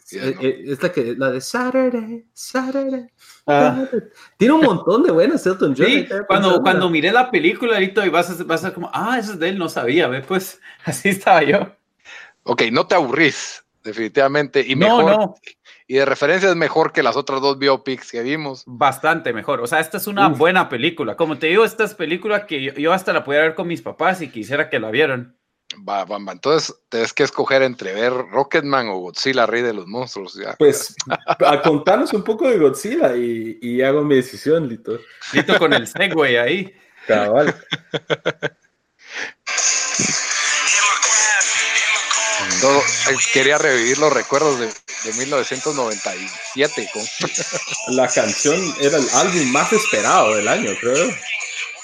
[0.65, 3.07] es, la que la de Saturday, Saturday.
[3.47, 3.87] Ah.
[4.39, 5.87] Tiene un montón de buenas Elton John.
[5.87, 9.33] Sí, cuando, cuando miré la película ahorita y vas a, vas a como, ah, eso
[9.33, 10.23] es de él, no sabía, ¿ve?
[10.23, 11.77] pues así estaba yo.
[12.45, 14.65] Ok, no te aburrís, definitivamente.
[14.67, 15.35] Y mejor, no, no.
[15.87, 18.63] Y de referencia es mejor que las otras dos biopics que vimos.
[18.67, 19.61] Bastante mejor.
[19.61, 21.17] O sea, esta es una buena película.
[21.17, 24.23] Como te digo, esta es película que yo, hasta la pudiera ver con mis papás
[24.23, 25.37] y quisiera que la vieran.
[25.89, 26.33] Va, va, va.
[26.33, 30.35] Entonces, tienes que escoger entre ver Rocketman o Godzilla, Rey de los Monstruos.
[30.35, 30.55] Ya.
[30.59, 34.99] Pues, a contarnos un poco de Godzilla y, y hago mi decisión, Lito.
[35.33, 36.75] Lito con el Segway ahí.
[37.07, 37.55] Cabal.
[43.33, 44.73] quería revivir los recuerdos de,
[45.13, 46.89] 1997.
[47.89, 51.11] La canción era el álbum más esperado del año, creo.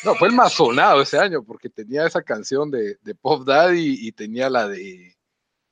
[0.04, 4.12] No, fue el más sonado ese año porque tenía esa canción de, Pop Daddy y
[4.12, 5.16] tenía la de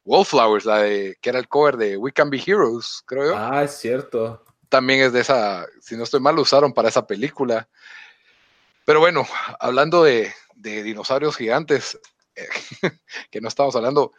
[0.05, 3.37] Wallflowers, la de que era el cover de We Can Be Heroes, creo yo.
[3.37, 4.45] Ah, es cierto.
[4.69, 7.69] También es de esa, si no estoy mal, lo usaron para esa película.
[8.85, 9.27] Pero bueno,
[9.61, 11.99] hablando de, dinosaurios gigantes,
[13.31, 14.13] que no estamos hablando,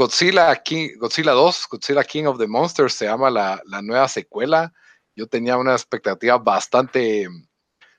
[0.00, 4.72] Godzilla, King, Godzilla 2, Godzilla King of the Monsters se llama la, nueva secuela.
[5.14, 7.28] Yo tenía una expectativa bastante,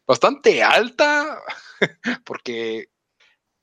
[0.08, 1.40] bastante alta,
[2.26, 2.88] porque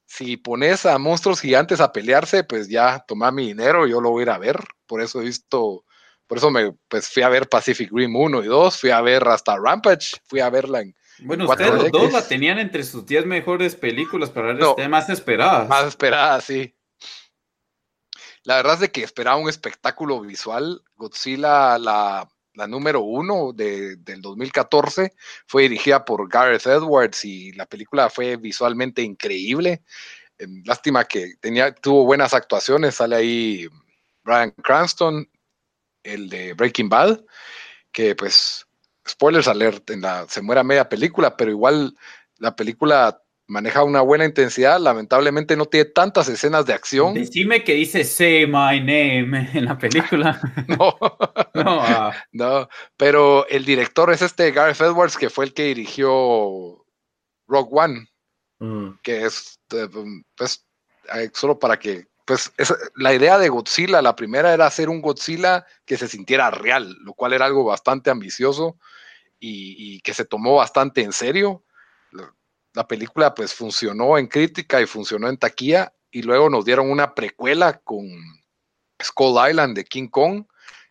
[0.07, 4.21] si pones a monstruos gigantes a pelearse, pues ya toma mi dinero, yo lo voy
[4.21, 4.61] a ir a ver.
[4.87, 5.85] Por eso he visto,
[6.29, 9.27] por eso me pues fui a ver Pacific Rim 1 y 2, fui a ver
[9.27, 10.95] hasta Rampage, fui a verla en.
[11.23, 15.11] Bueno, ustedes los dos la tenían entre sus 10 mejores películas para ver este, más
[15.11, 15.69] esperadas.
[15.69, 16.73] Más esperadas, sí.
[18.49, 20.83] La verdad es de que esperaba un espectáculo visual.
[20.97, 22.27] Godzilla, la,
[22.67, 25.13] número uno del 2014,
[25.47, 29.83] fue dirigida por Gareth Edwards y la película fue visualmente increíble.
[30.39, 32.95] Em, lástima que tenía, tuvo buenas actuaciones.
[32.95, 33.69] Sale ahí
[34.25, 35.29] Brian Cranston,
[36.03, 37.21] el de Breaking Bad,
[37.93, 38.67] que pues,
[39.07, 41.95] spoilers alert, en la, se muere a media película, pero igual
[42.39, 47.15] la película maneja una buena intensidad, lamentablemente no tiene tantas escenas de acción.
[47.15, 50.41] Decime que dice Say My Name en la película.
[50.69, 50.97] no,
[51.55, 52.15] no, ah.
[52.31, 56.85] no, pero el director es este Gareth Edwards, que fue el que dirigió
[57.49, 58.07] Rock One,
[58.61, 58.91] mm.
[59.03, 59.89] que es, eh,
[60.37, 60.67] pues,
[61.33, 65.65] solo para que, pues, es, la idea de Godzilla, la primera era hacer un Godzilla
[65.87, 68.77] que se sintiera real, lo cual era algo bastante ambicioso
[69.41, 71.65] y, y que se tomó bastante en serio
[72.75, 77.15] la película pues funcionó en crítica y funcionó en taquilla y luego nos dieron una
[77.15, 78.07] precuela con
[79.03, 80.45] Skull Island de King Kong,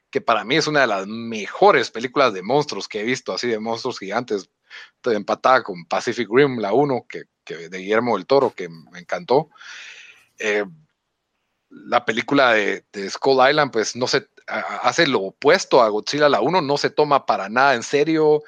[0.09, 3.47] que para mí es una de las mejores películas de monstruos que he visto, así
[3.47, 4.49] de monstruos gigantes,
[5.03, 7.25] empatada con Pacific Rim, la 1, que,
[7.69, 9.49] de Guillermo del Toro, que me encantó.
[10.37, 10.65] Eh,
[11.69, 16.41] la película de, de, Skull Island, pues no se hace lo opuesto a Godzilla la
[16.41, 18.43] 1, no se toma para nada en serio,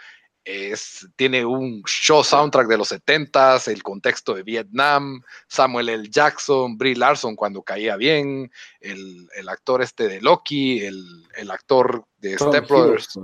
[1.15, 6.09] tiene un show soundtrack de los 70s, el contexto de Vietnam, Samuel L.
[6.09, 12.67] Jackson, Brie Larson cuando caía bien, el, actor este de Loki, el, actor de Step
[12.67, 13.19] Brothers.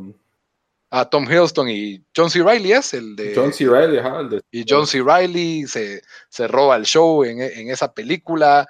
[0.92, 2.44] a Tom Hiddleston y John C.
[2.44, 3.34] Reilly es el de.
[3.36, 3.68] John C.
[3.68, 4.00] Reilly,
[4.52, 5.02] Y John C.
[5.02, 6.02] Reilly se,
[6.48, 8.68] roba el show en, esa película.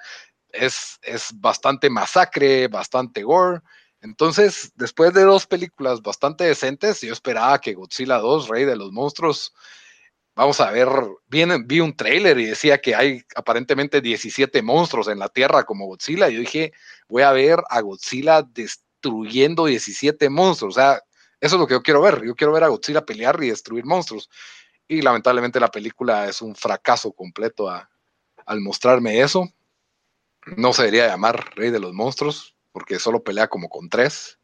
[0.50, 3.60] Es, es bastante masacre, bastante gore.
[4.00, 8.92] Entonces, después de dos películas bastante decentes, yo esperaba que Godzilla 2, Rey de los
[8.92, 9.54] Monstruos,
[10.34, 10.88] vamos a ver,
[11.28, 16.28] vi un trailer y decía que hay aparentemente 17 monstruos en la Tierra como Godzilla.
[16.28, 16.72] Yo dije,
[17.08, 20.76] voy a ver a Godzilla destruyendo 17 monstruos.
[20.76, 21.02] O sea,
[21.40, 22.22] eso es lo que yo quiero ver.
[22.24, 24.28] Yo quiero ver a Godzilla pelear y destruir monstruos.
[24.86, 29.48] Y lamentablemente la película es un fracaso completo al mostrarme eso.
[30.56, 34.38] No se debería llamar Rey de los Monstruos, porque solo pelea como con tres.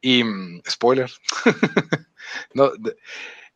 [0.00, 1.10] Y mm, spoiler.
[2.54, 2.70] no,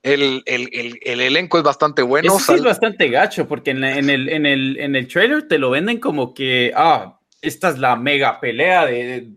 [0.02, 2.36] el, elenco es bastante bueno.
[2.40, 6.00] sí es bastante gacho, porque en, el, en, el, en el trailer te lo venden
[6.00, 9.30] como que, ah, esta es la mega pelea de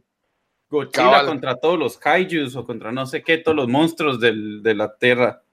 [0.67, 4.97] Godzilla contra todos los kaijus o contra no sé qué, todos los monstruos de la
[4.97, 5.43] Tierra.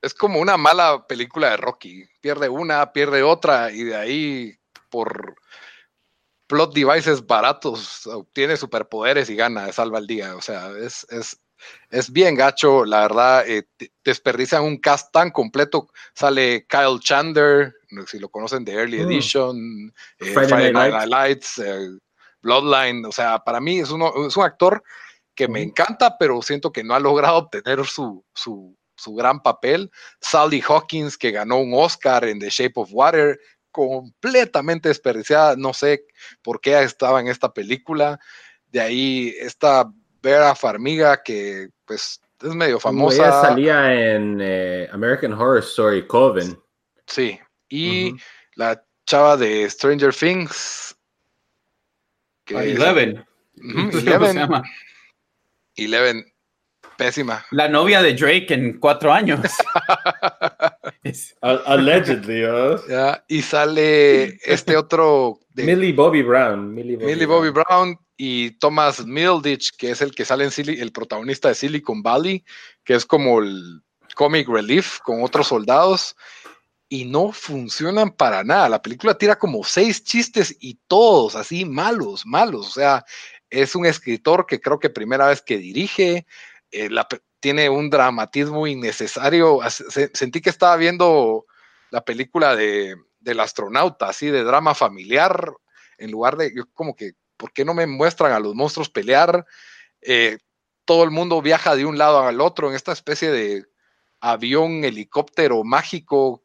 [0.00, 2.04] Es como una mala película de Rocky.
[2.20, 4.54] Pierde una, pierde otra y de ahí
[4.90, 5.34] por
[6.48, 10.34] plot devices baratos obtiene superpoderes y gana, salva el día.
[10.34, 11.38] O sea, es, es,
[11.90, 13.48] es bien gacho, la verdad.
[13.48, 13.68] Eh,
[14.02, 15.88] desperdician un cast tan completo.
[16.14, 17.74] Sale Kyle Chandler,
[18.06, 19.02] si lo conocen de Early mm.
[19.02, 21.90] Edition, eh, Friday, Night Lights, eh,
[22.42, 23.04] Bloodline.
[23.04, 24.82] O sea, para mí es, uno, es un actor
[25.34, 29.90] que me encanta, pero siento que no ha logrado obtener su, su, su gran papel.
[30.20, 33.38] Sally Hawkins, que ganó un Oscar en The Shape of Water,
[33.70, 35.56] completamente desperdiciada.
[35.56, 36.04] No sé
[36.42, 38.18] por qué estaba en esta película.
[38.66, 39.90] De ahí esta
[40.22, 43.16] Vera Farmiga, que pues es medio famosa.
[43.16, 46.58] Ella salía en eh, American Horror Story Coven.
[47.06, 47.38] Sí,
[47.68, 48.14] y
[48.56, 50.96] la chava de Stranger Things.
[52.44, 53.24] Que ah, Eleven.
[53.56, 54.62] Eleven.
[55.76, 56.32] Eleven.
[56.96, 57.46] Pésima.
[57.52, 59.40] La novia de Drake en cuatro años.
[61.40, 62.42] Allegedly,
[63.28, 65.38] y sale este otro.
[65.50, 66.74] De, Millie Bobby Brown.
[66.74, 67.98] Millie Bobby, Brown.
[68.16, 72.44] y Thomas Mildich, que es el que sale en el protagonista de Silicon Valley,
[72.84, 73.80] que es como el
[74.14, 76.16] comic relief con otros soldados.
[76.90, 78.68] Y no funcionan para nada.
[78.68, 82.68] La película tira como seis chistes y todos así malos, malos.
[82.68, 83.04] O sea,
[83.50, 86.26] es un escritor que creo que primera vez que dirige,
[86.70, 86.88] eh,
[87.40, 89.60] tiene un dramatismo innecesario.
[90.12, 91.46] Sentí que estaba viendo
[91.90, 95.52] la película de, del astronauta, así de drama familiar,
[95.98, 99.46] en lugar de, como que, ¿por qué no me muestran a los monstruos pelear?
[100.00, 100.38] Eh,
[100.84, 103.64] todo el mundo viaja de un lado al otro en esta especie de
[104.20, 106.44] avión, helicóptero mágico.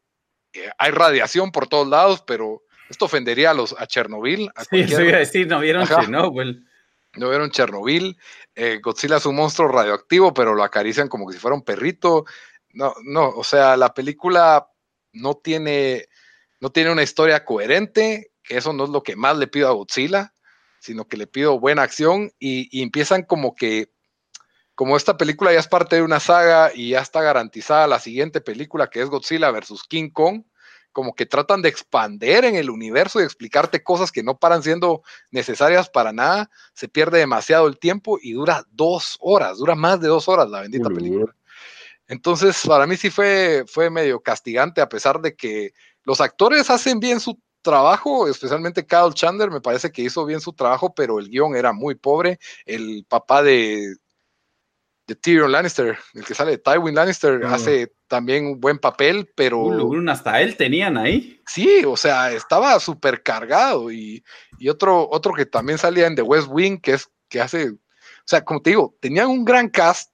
[0.78, 4.50] hay radiación por todos lados, pero esto ofendería a los a Chernobyl.
[4.70, 6.64] sí, eso iba a decir, no vieron Chernobyl.
[7.16, 8.18] No vieron Chernobyl.
[8.54, 12.24] Eh, Godzilla es un monstruo radioactivo, pero lo acarician como si fuera un perrito.
[12.72, 14.68] No, no, o sea, la película
[15.12, 16.08] no tiene,
[16.60, 19.72] no tiene una historia coherente, que eso no es lo que más le pido a
[19.72, 20.34] Godzilla,
[20.80, 23.92] sino que le pido buena acción y, empiezan como que,
[24.74, 28.40] como esta película ya es parte de una saga y ya está garantizada la siguiente
[28.40, 30.44] película que es Godzilla versus King Kong,
[30.94, 35.02] como que tratan de expander en el universo y explicarte cosas que no paran siendo
[35.32, 40.08] necesarias para nada, se pierde demasiado el tiempo y dura dos horas, dura más de
[40.08, 41.34] dos horas la bendita película.
[42.06, 45.72] Entonces, para mí sí fue, fue medio castigante, a pesar de que
[46.04, 50.52] los actores hacen bien su trabajo, especialmente Kyle Chandler, me parece que hizo bien su
[50.52, 52.38] trabajo, pero el guion era muy pobre.
[52.66, 53.96] El papá de
[55.06, 59.90] de Tyrion Lannister, el que sale de Tywin Lannister, hace también un buen papel, pero...
[60.08, 61.40] hasta él tenían ahí.
[61.46, 64.24] Sí, o sea, estaba súper cargado y,
[64.68, 67.78] otro, otro que también salía en The West Wing, que es que hace, o
[68.24, 70.10] sea, como te digo, tenían un gran cast,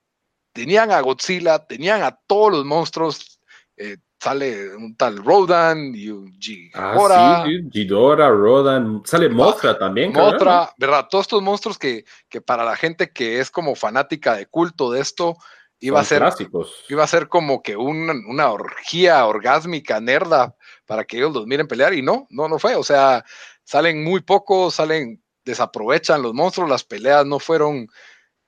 [0.51, 3.39] tenían a Godzilla, tenían a todos los monstruos,
[3.77, 7.41] eh, sale un tal Rodan y un Ghidorah.
[7.41, 10.13] Ah, sí, Ghidorah, Rodan, sale Mothra también.
[10.13, 11.07] Mothra, ¿verdad?
[11.09, 15.01] Todos estos monstruos que, que, para la gente que es como fanática de culto de
[15.01, 15.37] esto,
[15.79, 16.85] iba a ser clásicos.
[16.89, 20.55] iba a ser como que una orgía orgásmica nerda
[20.85, 22.75] para que ellos los miren pelear y no, no, no fue.
[22.75, 23.25] O sea,
[23.63, 27.87] salen muy pocos, salen, desaprovechan los monstruos, las peleas no fueron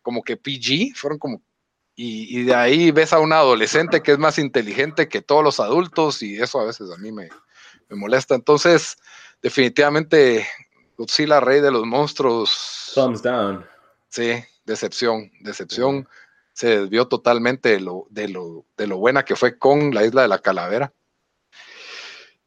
[0.03, 1.41] como que PG, fueron como
[1.95, 6.23] y, de ahí ves a un adolescente que es más inteligente que todos los adultos
[6.23, 7.29] y eso a veces a mí me,
[7.89, 8.33] molesta.
[8.33, 8.97] Entonces,
[9.41, 10.47] definitivamente,
[10.97, 12.91] Godzilla, rey de los monstruos.
[12.95, 13.63] Thumbs down.
[14.09, 16.07] Sí, decepción, decepción.
[16.53, 20.23] Se desvió totalmente de lo, de, lo, de lo buena que fue con la isla
[20.23, 20.91] de la calavera.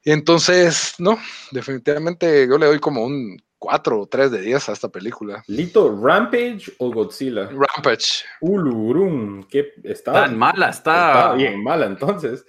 [0.03, 1.19] Y entonces, no,
[1.53, 5.43] definitivamente yo le doy como un 4 o 3 de 10 a esta película.
[5.49, 7.49] Lito, ¿Rampage o Godzilla?
[7.51, 8.25] Rampage.
[8.41, 11.35] Ulurum, que está tan mala, está...
[11.35, 12.47] bien mala entonces.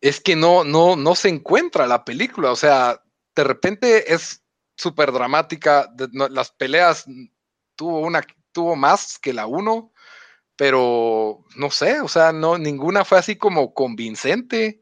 [0.00, 3.02] Es que no, no, no se encuentra la película, o sea,
[3.34, 4.44] de repente es
[4.76, 7.06] súper dramática, las peleas
[7.74, 9.92] tuvo una, tuvo más que la 1,
[10.54, 14.80] pero no sé, o sea, no, ninguna fue así como convincente.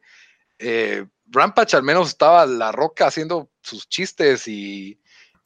[0.58, 4.97] eh, Rampage al menos estaba la roca haciendo sus chistes y,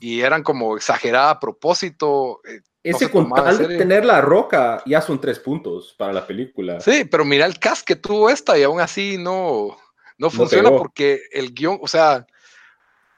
[0.03, 2.41] eran como exagerada a propósito.
[2.45, 6.81] Eh, Ese con tal de tener la roca ya son tres puntos para la película.
[6.81, 9.77] Sí, pero mira el cast que tuvo esta y aún así no,
[10.19, 12.27] no funciona porque el guion, o sea,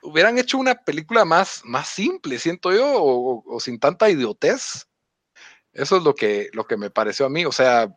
[0.03, 4.87] hubieran hecho una película más, más simple, siento yo, o, sin tanta idiotez.
[5.73, 7.45] Eso es lo que, lo que me pareció a mí.
[7.47, 7.89] O sea,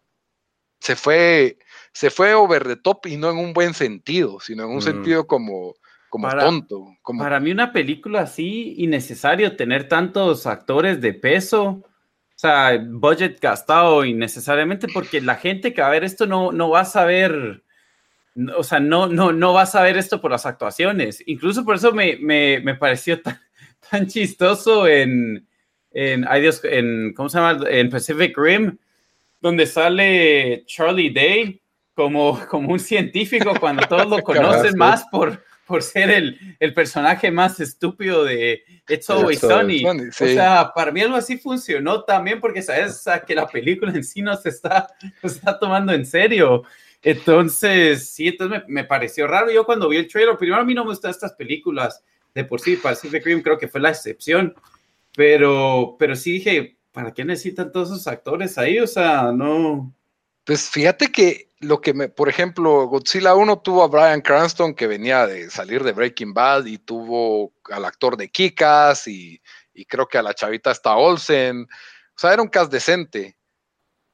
[0.80, 1.58] se fue,
[1.92, 4.82] se fue over the top y no en un buen sentido, sino en un mm.
[4.82, 5.76] sentido como,
[6.10, 6.86] como tonto.
[7.02, 7.24] Como...
[7.24, 11.84] Para mí una película así, innecesario tener tantos actores de peso,
[12.38, 16.70] o sea, budget gastado innecesariamente, porque la gente que va a ver esto no, no
[16.70, 17.64] va a saber,
[18.56, 21.24] o sea, no, no, no va a saber esto por las actuaciones.
[21.26, 23.40] Incluso por eso me, me, me pareció tan,
[23.90, 25.48] tan chistoso en,
[25.92, 27.66] en, Dios, en, ¿cómo se llama?
[27.70, 28.78] En Pacific Rim,
[29.42, 31.62] donde sale Charlie Day
[31.96, 37.30] como, como un científico cuando todos lo conocen más por, por ser el, el, personaje
[37.30, 39.86] más estúpido de It's Always Sunny.
[39.86, 44.22] O sea, para mí algo así funcionó también porque sabes que la película en sí
[44.22, 44.88] no se está,
[45.22, 46.64] no se está tomando en serio.
[47.02, 49.52] Entonces, sí, entonces me, me, pareció raro.
[49.52, 52.04] Yo cuando vi el trailer, primero a mí no me gustan estas películas.
[52.34, 54.56] De por sí, Pacific Rim creo que fue la excepción.
[55.16, 58.80] Pero, pero sí dije, ¿para qué necesitan todos esos actores ahí?
[58.80, 59.94] O sea, no.
[60.48, 64.88] Pues fíjate que lo que me, por ejemplo, Godzilla 1 tuvo a Brian Cranston que
[64.88, 69.42] venía de salir de Breaking Bad y tuvo al actor de Kikas y,
[69.74, 71.64] y creo que a la chavita está Olsen.
[71.64, 73.38] O sea, era un cast decente.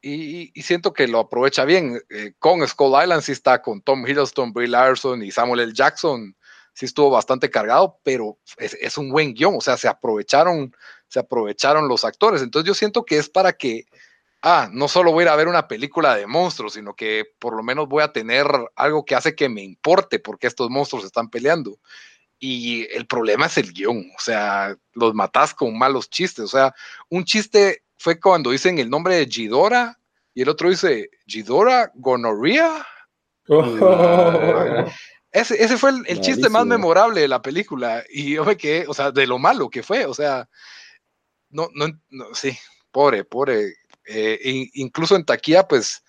[0.01, 2.01] Y, y, siento que lo aprovecha bien.
[2.09, 5.73] Eh, con Skull Island sí está con Tom Hiddleston, Brie Larson y Samuel L.
[5.73, 6.35] Jackson.
[6.73, 9.57] Sí estuvo bastante cargado, pero es, es un buen guion.
[9.57, 10.73] O sea, se aprovecharon
[11.13, 12.41] se aprovecharon los actores.
[12.41, 13.85] Entonces yo siento que es para que,
[14.43, 17.55] ah, no solo voy a ir a ver una película de monstruos, sino que por
[17.55, 21.29] lo menos voy a tener algo que hace que me importe porque estos monstruos están
[21.29, 21.79] peleando.
[22.37, 26.43] Y el problema es el guion, o sea, los matas con malos chistes.
[26.43, 26.75] O sea,
[27.09, 29.97] un chiste fue cuando dicen el nombre de Gidora
[30.33, 32.85] y el otro dice Gidora Gonorrhea.
[35.31, 38.03] Ese, fue el, chiste más memorable de la película.
[38.09, 40.05] Y yo me quedé, o sea, de lo malo que fue.
[40.05, 40.47] O sea,
[41.49, 41.87] no, no,
[42.33, 42.55] sí,
[42.91, 43.73] pobre, pobre.
[44.05, 46.03] Eh, incluso en taquilla, pues.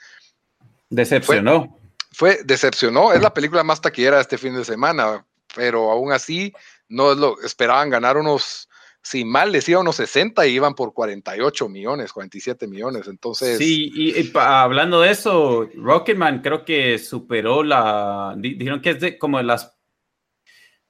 [0.91, 1.79] Decepcionó.
[2.13, 3.13] Fue, decepcionó.
[3.13, 5.25] Es la película más taquillera de este fin de semana,
[5.55, 6.53] pero aún así,
[6.89, 7.41] no es lo.
[7.43, 8.69] Esperaban ganar unos.
[9.03, 13.07] Si mal decía unos 60 y iban por 48 millones, 47 millones.
[13.07, 13.59] Entonces.
[13.59, 18.35] Sí, y, hablando de eso, Rocketman creo que superó la.
[18.39, 19.74] Dijeron que es de como de las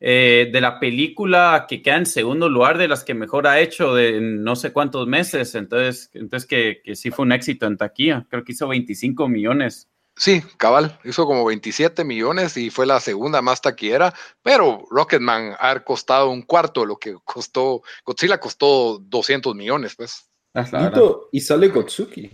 [0.01, 3.95] eh, de la película que queda en segundo lugar de las que mejor ha hecho
[3.95, 5.55] de no sé cuántos meses.
[5.55, 8.27] Entonces, entonces que, sí fue un éxito en taquilla.
[8.29, 9.89] Creo que hizo 25 millones.
[10.17, 15.81] Sí, cabal, hizo como 27 millones y fue la segunda más taquillera, pero Rocketman ha
[15.81, 20.31] costado un cuarto de lo que costó, Godzilla costó 200 millones, pues.
[20.55, 20.93] Ah,
[21.33, 22.31] y sale Gotsuki.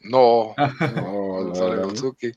[0.00, 2.32] No, no, no sale Gotsuki.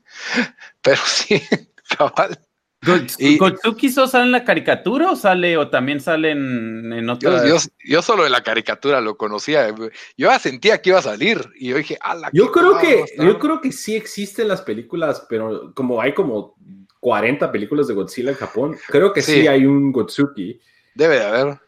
[0.82, 1.40] Pero sí,
[1.96, 2.38] cabal.
[3.38, 7.42] ¿Gotsuki solo sale en la caricatura o sale o también sale en, en otra?
[7.84, 9.74] Yo, solo en la caricatura lo conocía.
[9.74, 11.98] Yo ya sentía que iba a salir y yo dije,
[12.32, 16.56] Yo creo que yo creo que sí existen las películas, pero como hay como
[17.00, 20.60] 40 películas de Godzilla en Japón, creo que sí, hay un Gotsuki.
[20.94, 21.60] Debe de haber.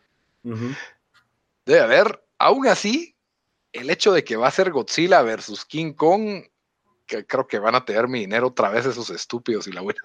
[1.64, 2.24] Debe haber.
[2.38, 3.16] Aún así,
[3.72, 6.44] el hecho de que va a ser Godzilla versus King Kong
[7.08, 10.00] que creo que van a tener mi dinero otra vez esos estúpidos y la buena.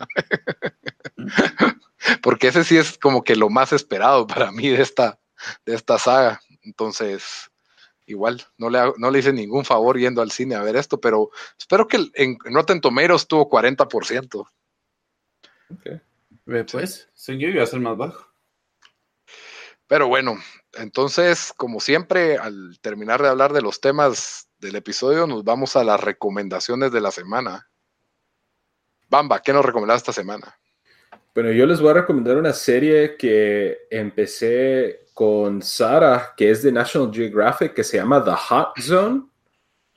[2.23, 5.19] Porque ese sí es como que lo más esperado para mí de esta,
[5.65, 6.41] de esta saga.
[6.63, 7.51] Entonces,
[8.05, 11.29] igual, no le, no le hice ningún favor yendo al cine a ver esto, pero
[11.59, 14.47] espero que en, Rotten Tomatoes tuvo 40%.
[15.69, 16.01] Ok.
[16.71, 17.37] Pues, sí.
[17.37, 18.27] yo iba a ser más bajo.
[19.87, 20.37] Pero bueno,
[20.73, 25.83] entonces, como siempre, al terminar de hablar de los temas del episodio, nos vamos a
[25.83, 27.67] las recomendaciones de la semana.
[29.09, 30.57] Bamba, ¿qué nos recomendás esta semana?
[31.35, 36.71] Bueno, yo les voy a recomendar una serie que empecé con Sara, que es de
[36.71, 39.23] National Geographic, que se llama The Hot Zone.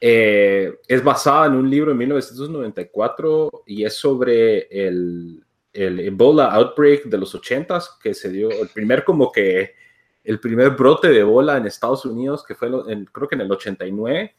[0.00, 5.42] Eh, es basada en un libro de 1994 y es sobre el,
[5.72, 9.74] el Ebola outbreak de los 80s, que se dio el primer como que
[10.24, 12.68] el primer brote de Ebola en Estados Unidos, que fue
[13.12, 14.34] creo que en el 89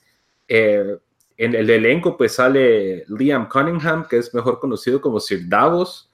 [0.48, 0.98] eh,
[1.38, 6.12] en el elenco pues sale Liam Cunningham, que es mejor conocido como Sir Davos.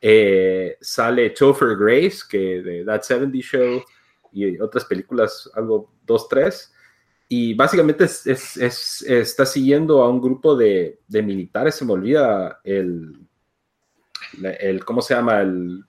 [0.00, 3.82] Eh, sale Topher Grace, que de That 70 Show
[4.32, 6.72] y otras películas, algo 2, 3.
[7.28, 13.16] Y básicamente está siguiendo a un grupo de, militares, se me olvida el,
[14.60, 15.40] el, ¿cómo se llama?
[15.40, 15.84] El,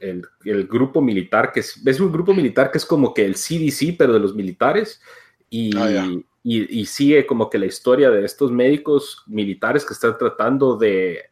[0.00, 3.96] el, grupo militar, que es, es un grupo militar que es como que el CDC,
[3.98, 5.02] pero de los militares,
[5.50, 6.08] y, ah,
[6.42, 11.30] y, sigue como que la historia de estos médicos militares que están tratando de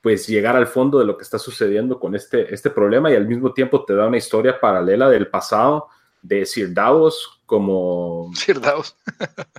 [0.00, 3.26] pues llegar al fondo de lo que está sucediendo con este, este problema y al
[3.26, 5.88] mismo tiempo te da una historia paralela del pasado
[6.22, 8.96] de Sir Davos como, Sir Davos.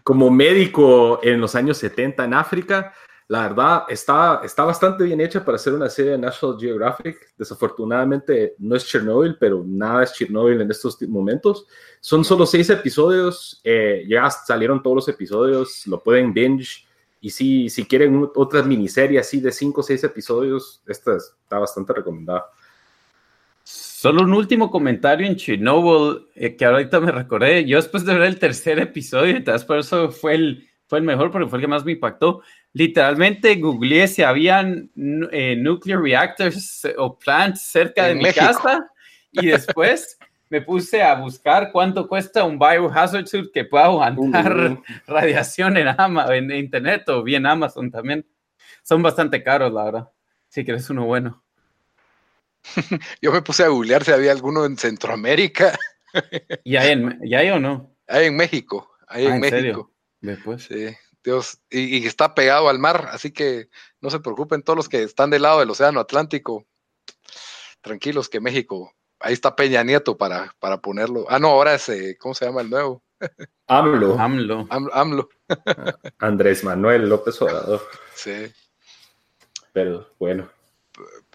[0.03, 2.93] como médico en los años 70 en África
[3.29, 7.33] la verdad, está, está bastante bien hecha para hacer una serie de National Geographic.
[7.37, 11.67] Desafortunadamente no es Chernobyl, pero nada es Chernobyl en estos momentos.
[11.99, 16.87] Son solo seis episodios, eh, ya salieron todos los episodios, lo pueden binge.
[17.19, 21.91] Y si, si quieren otra miniserie así de cinco o seis episodios, esta está bastante
[21.91, 22.45] recomendada.
[23.63, 27.65] Solo un último comentario en Chernobyl, eh, que ahorita me recordé.
[27.65, 31.29] Yo después de ver el tercer episodio, entonces por eso fue el, fue el mejor
[31.31, 32.41] porque fue el que más me impactó.
[32.73, 34.91] Literalmente googleé si habían
[35.31, 38.87] eh, nuclear reactors o plants cerca de mi casa
[39.31, 40.17] y después
[40.49, 46.51] me puse a buscar cuánto cuesta un biohazard suit que pueda aguantar radiación en, en
[46.51, 48.25] internet o bien Amazon también.
[48.83, 50.11] Son bastante caros, la verdad.
[50.47, 51.43] Si quieres uno bueno.
[53.21, 55.77] Yo me puse a googlear si había alguno en Centroamérica.
[56.63, 57.95] ¿Y hay, en, hay o no?
[58.07, 58.89] Hay en México.
[59.07, 59.91] Hay en, ah, México.
[60.21, 60.63] Después.
[60.63, 60.95] Sí,
[61.27, 63.67] Dios, y, está pegado al mar, así que
[63.99, 66.65] no se preocupen todos los que están del lado del Océano Atlántico.
[67.81, 71.25] Tranquilos que México, ahí está Peña Nieto para, para ponerlo.
[71.27, 73.03] Ah, no, ahora es, eh, ¿cómo se llama el nuevo?
[73.67, 74.17] AMLO.
[74.17, 74.67] AMLO.
[74.69, 75.29] AMLO.
[76.19, 77.81] Andrés Manuel López Obrador.
[78.15, 78.49] Sí.
[79.73, 80.56] Pero bueno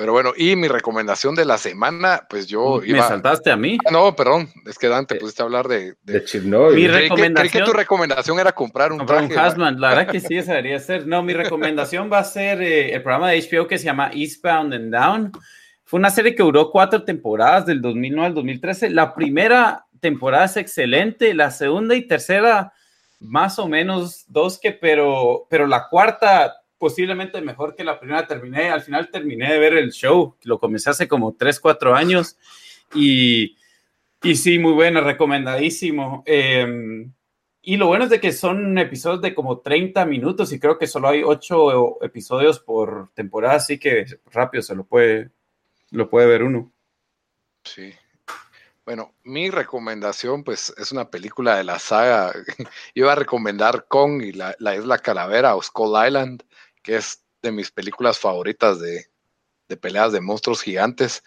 [0.03, 3.79] pero bueno, y mi recomendación de la semana, pues yo ¿Me saltaste a mí?
[3.87, 5.95] Ah, no, perdón, es que Dante, pusiste a hablar de...
[6.03, 6.75] De, Chernobyl.
[6.75, 7.49] Mi recomendación...
[7.49, 10.55] Creí que, tu recomendación era comprar un comprar Un Hasman, la verdad que sí, esa
[10.55, 11.07] debería ser.
[11.07, 14.75] No, mi recomendación va a ser eh, el programa de HBO que se llama Eastbound
[14.75, 15.33] and Down.
[15.85, 18.91] Fue una serie que duró cuatro temporadas, del 2009 al 2013.
[18.91, 22.73] La primera temporada es excelente, la segunda y tercera
[23.21, 28.27] más o menos dos que, pero, pero la cuarta posiblemente mejor que la primera.
[28.27, 32.37] Terminé, al final terminé de ver el show, lo comencé hace como 3, 4 años
[32.93, 33.57] y,
[34.21, 36.25] y sí, muy bueno, recomendadísimo.
[36.27, 37.13] Em,
[37.63, 40.89] y lo bueno es de que son episodios de como 30 minutos y creo que
[40.89, 45.31] solo hay 8 episodios por temporada, así que rápido se lo puede,
[45.93, 46.73] lo puede ver uno.
[47.63, 47.93] Sí.
[48.85, 52.33] Bueno, mi recomendación, pues, es una película de la saga.
[52.95, 56.43] Iba a recomendar Kong y la, la Isla Calavera o Skull Island
[56.83, 59.07] que es de mis películas favoritas de,
[59.81, 61.23] peleas de monstruos gigantes.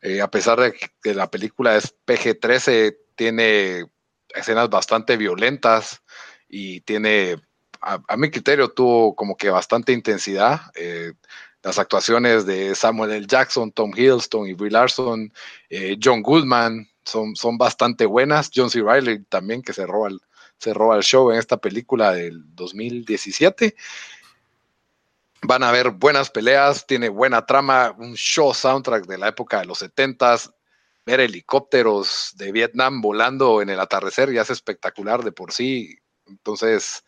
[0.00, 3.84] Eh, a pesar de que la película es PG-13, tiene
[4.34, 6.02] escenas bastante violentas
[6.48, 7.36] y tiene,
[7.82, 10.60] a, mi criterio, tuvo como que bastante intensidad.
[10.74, 11.12] Eh,
[11.62, 13.26] las actuaciones de Samuel L.
[13.26, 15.30] Jackson, Tom Hiddleston y Brie Larson,
[15.68, 18.50] eh, John Goodman, son, son bastante buenas.
[18.54, 18.82] John C.
[18.82, 20.20] Riley también, que se roba, el,
[20.58, 23.74] se roba el show en esta película del 2017.
[25.42, 29.66] Van a ver buenas peleas, tiene buena trama, un show soundtrack de la época de
[29.66, 30.36] los 70
[31.06, 35.98] ver helicópteros de Vietnam volando en el atardecer ya es espectacular de por sí.
[36.26, 37.04] Entonces,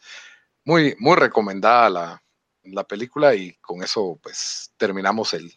[0.64, 2.22] muy, muy recomendada la,
[2.64, 5.52] la película y con eso pues terminamos el,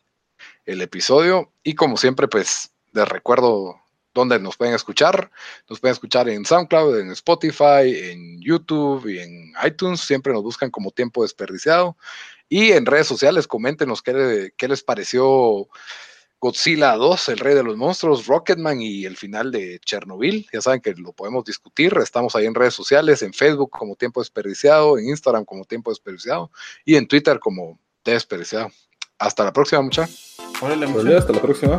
[0.66, 1.52] el episodio.
[1.64, 3.80] Y como siempre, pues les recuerdo
[4.14, 5.32] dónde nos pueden escuchar.
[5.70, 10.02] Nos pueden escuchar en SoundCloud, en Spotify, en YouTube y en iTunes.
[10.02, 11.98] Siempre nos buscan como tiempo desperdiciado.
[12.56, 15.68] Y en redes sociales, coméntenos qué, qué les pareció
[16.40, 20.48] Godzilla 2, el rey de los monstruos, Rocketman y el final de Chernobyl.
[20.54, 21.94] Ya saben que lo podemos discutir.
[22.02, 26.50] Estamos ahí en redes sociales, en Facebook como Tiempo Desperdiciado, en Instagram como Tiempo Desperdiciado
[26.86, 28.72] y en Twitter como Desperdiciado.
[29.20, 30.08] Hasta la próxima, mucha.
[31.18, 31.78] Hasta la próxima.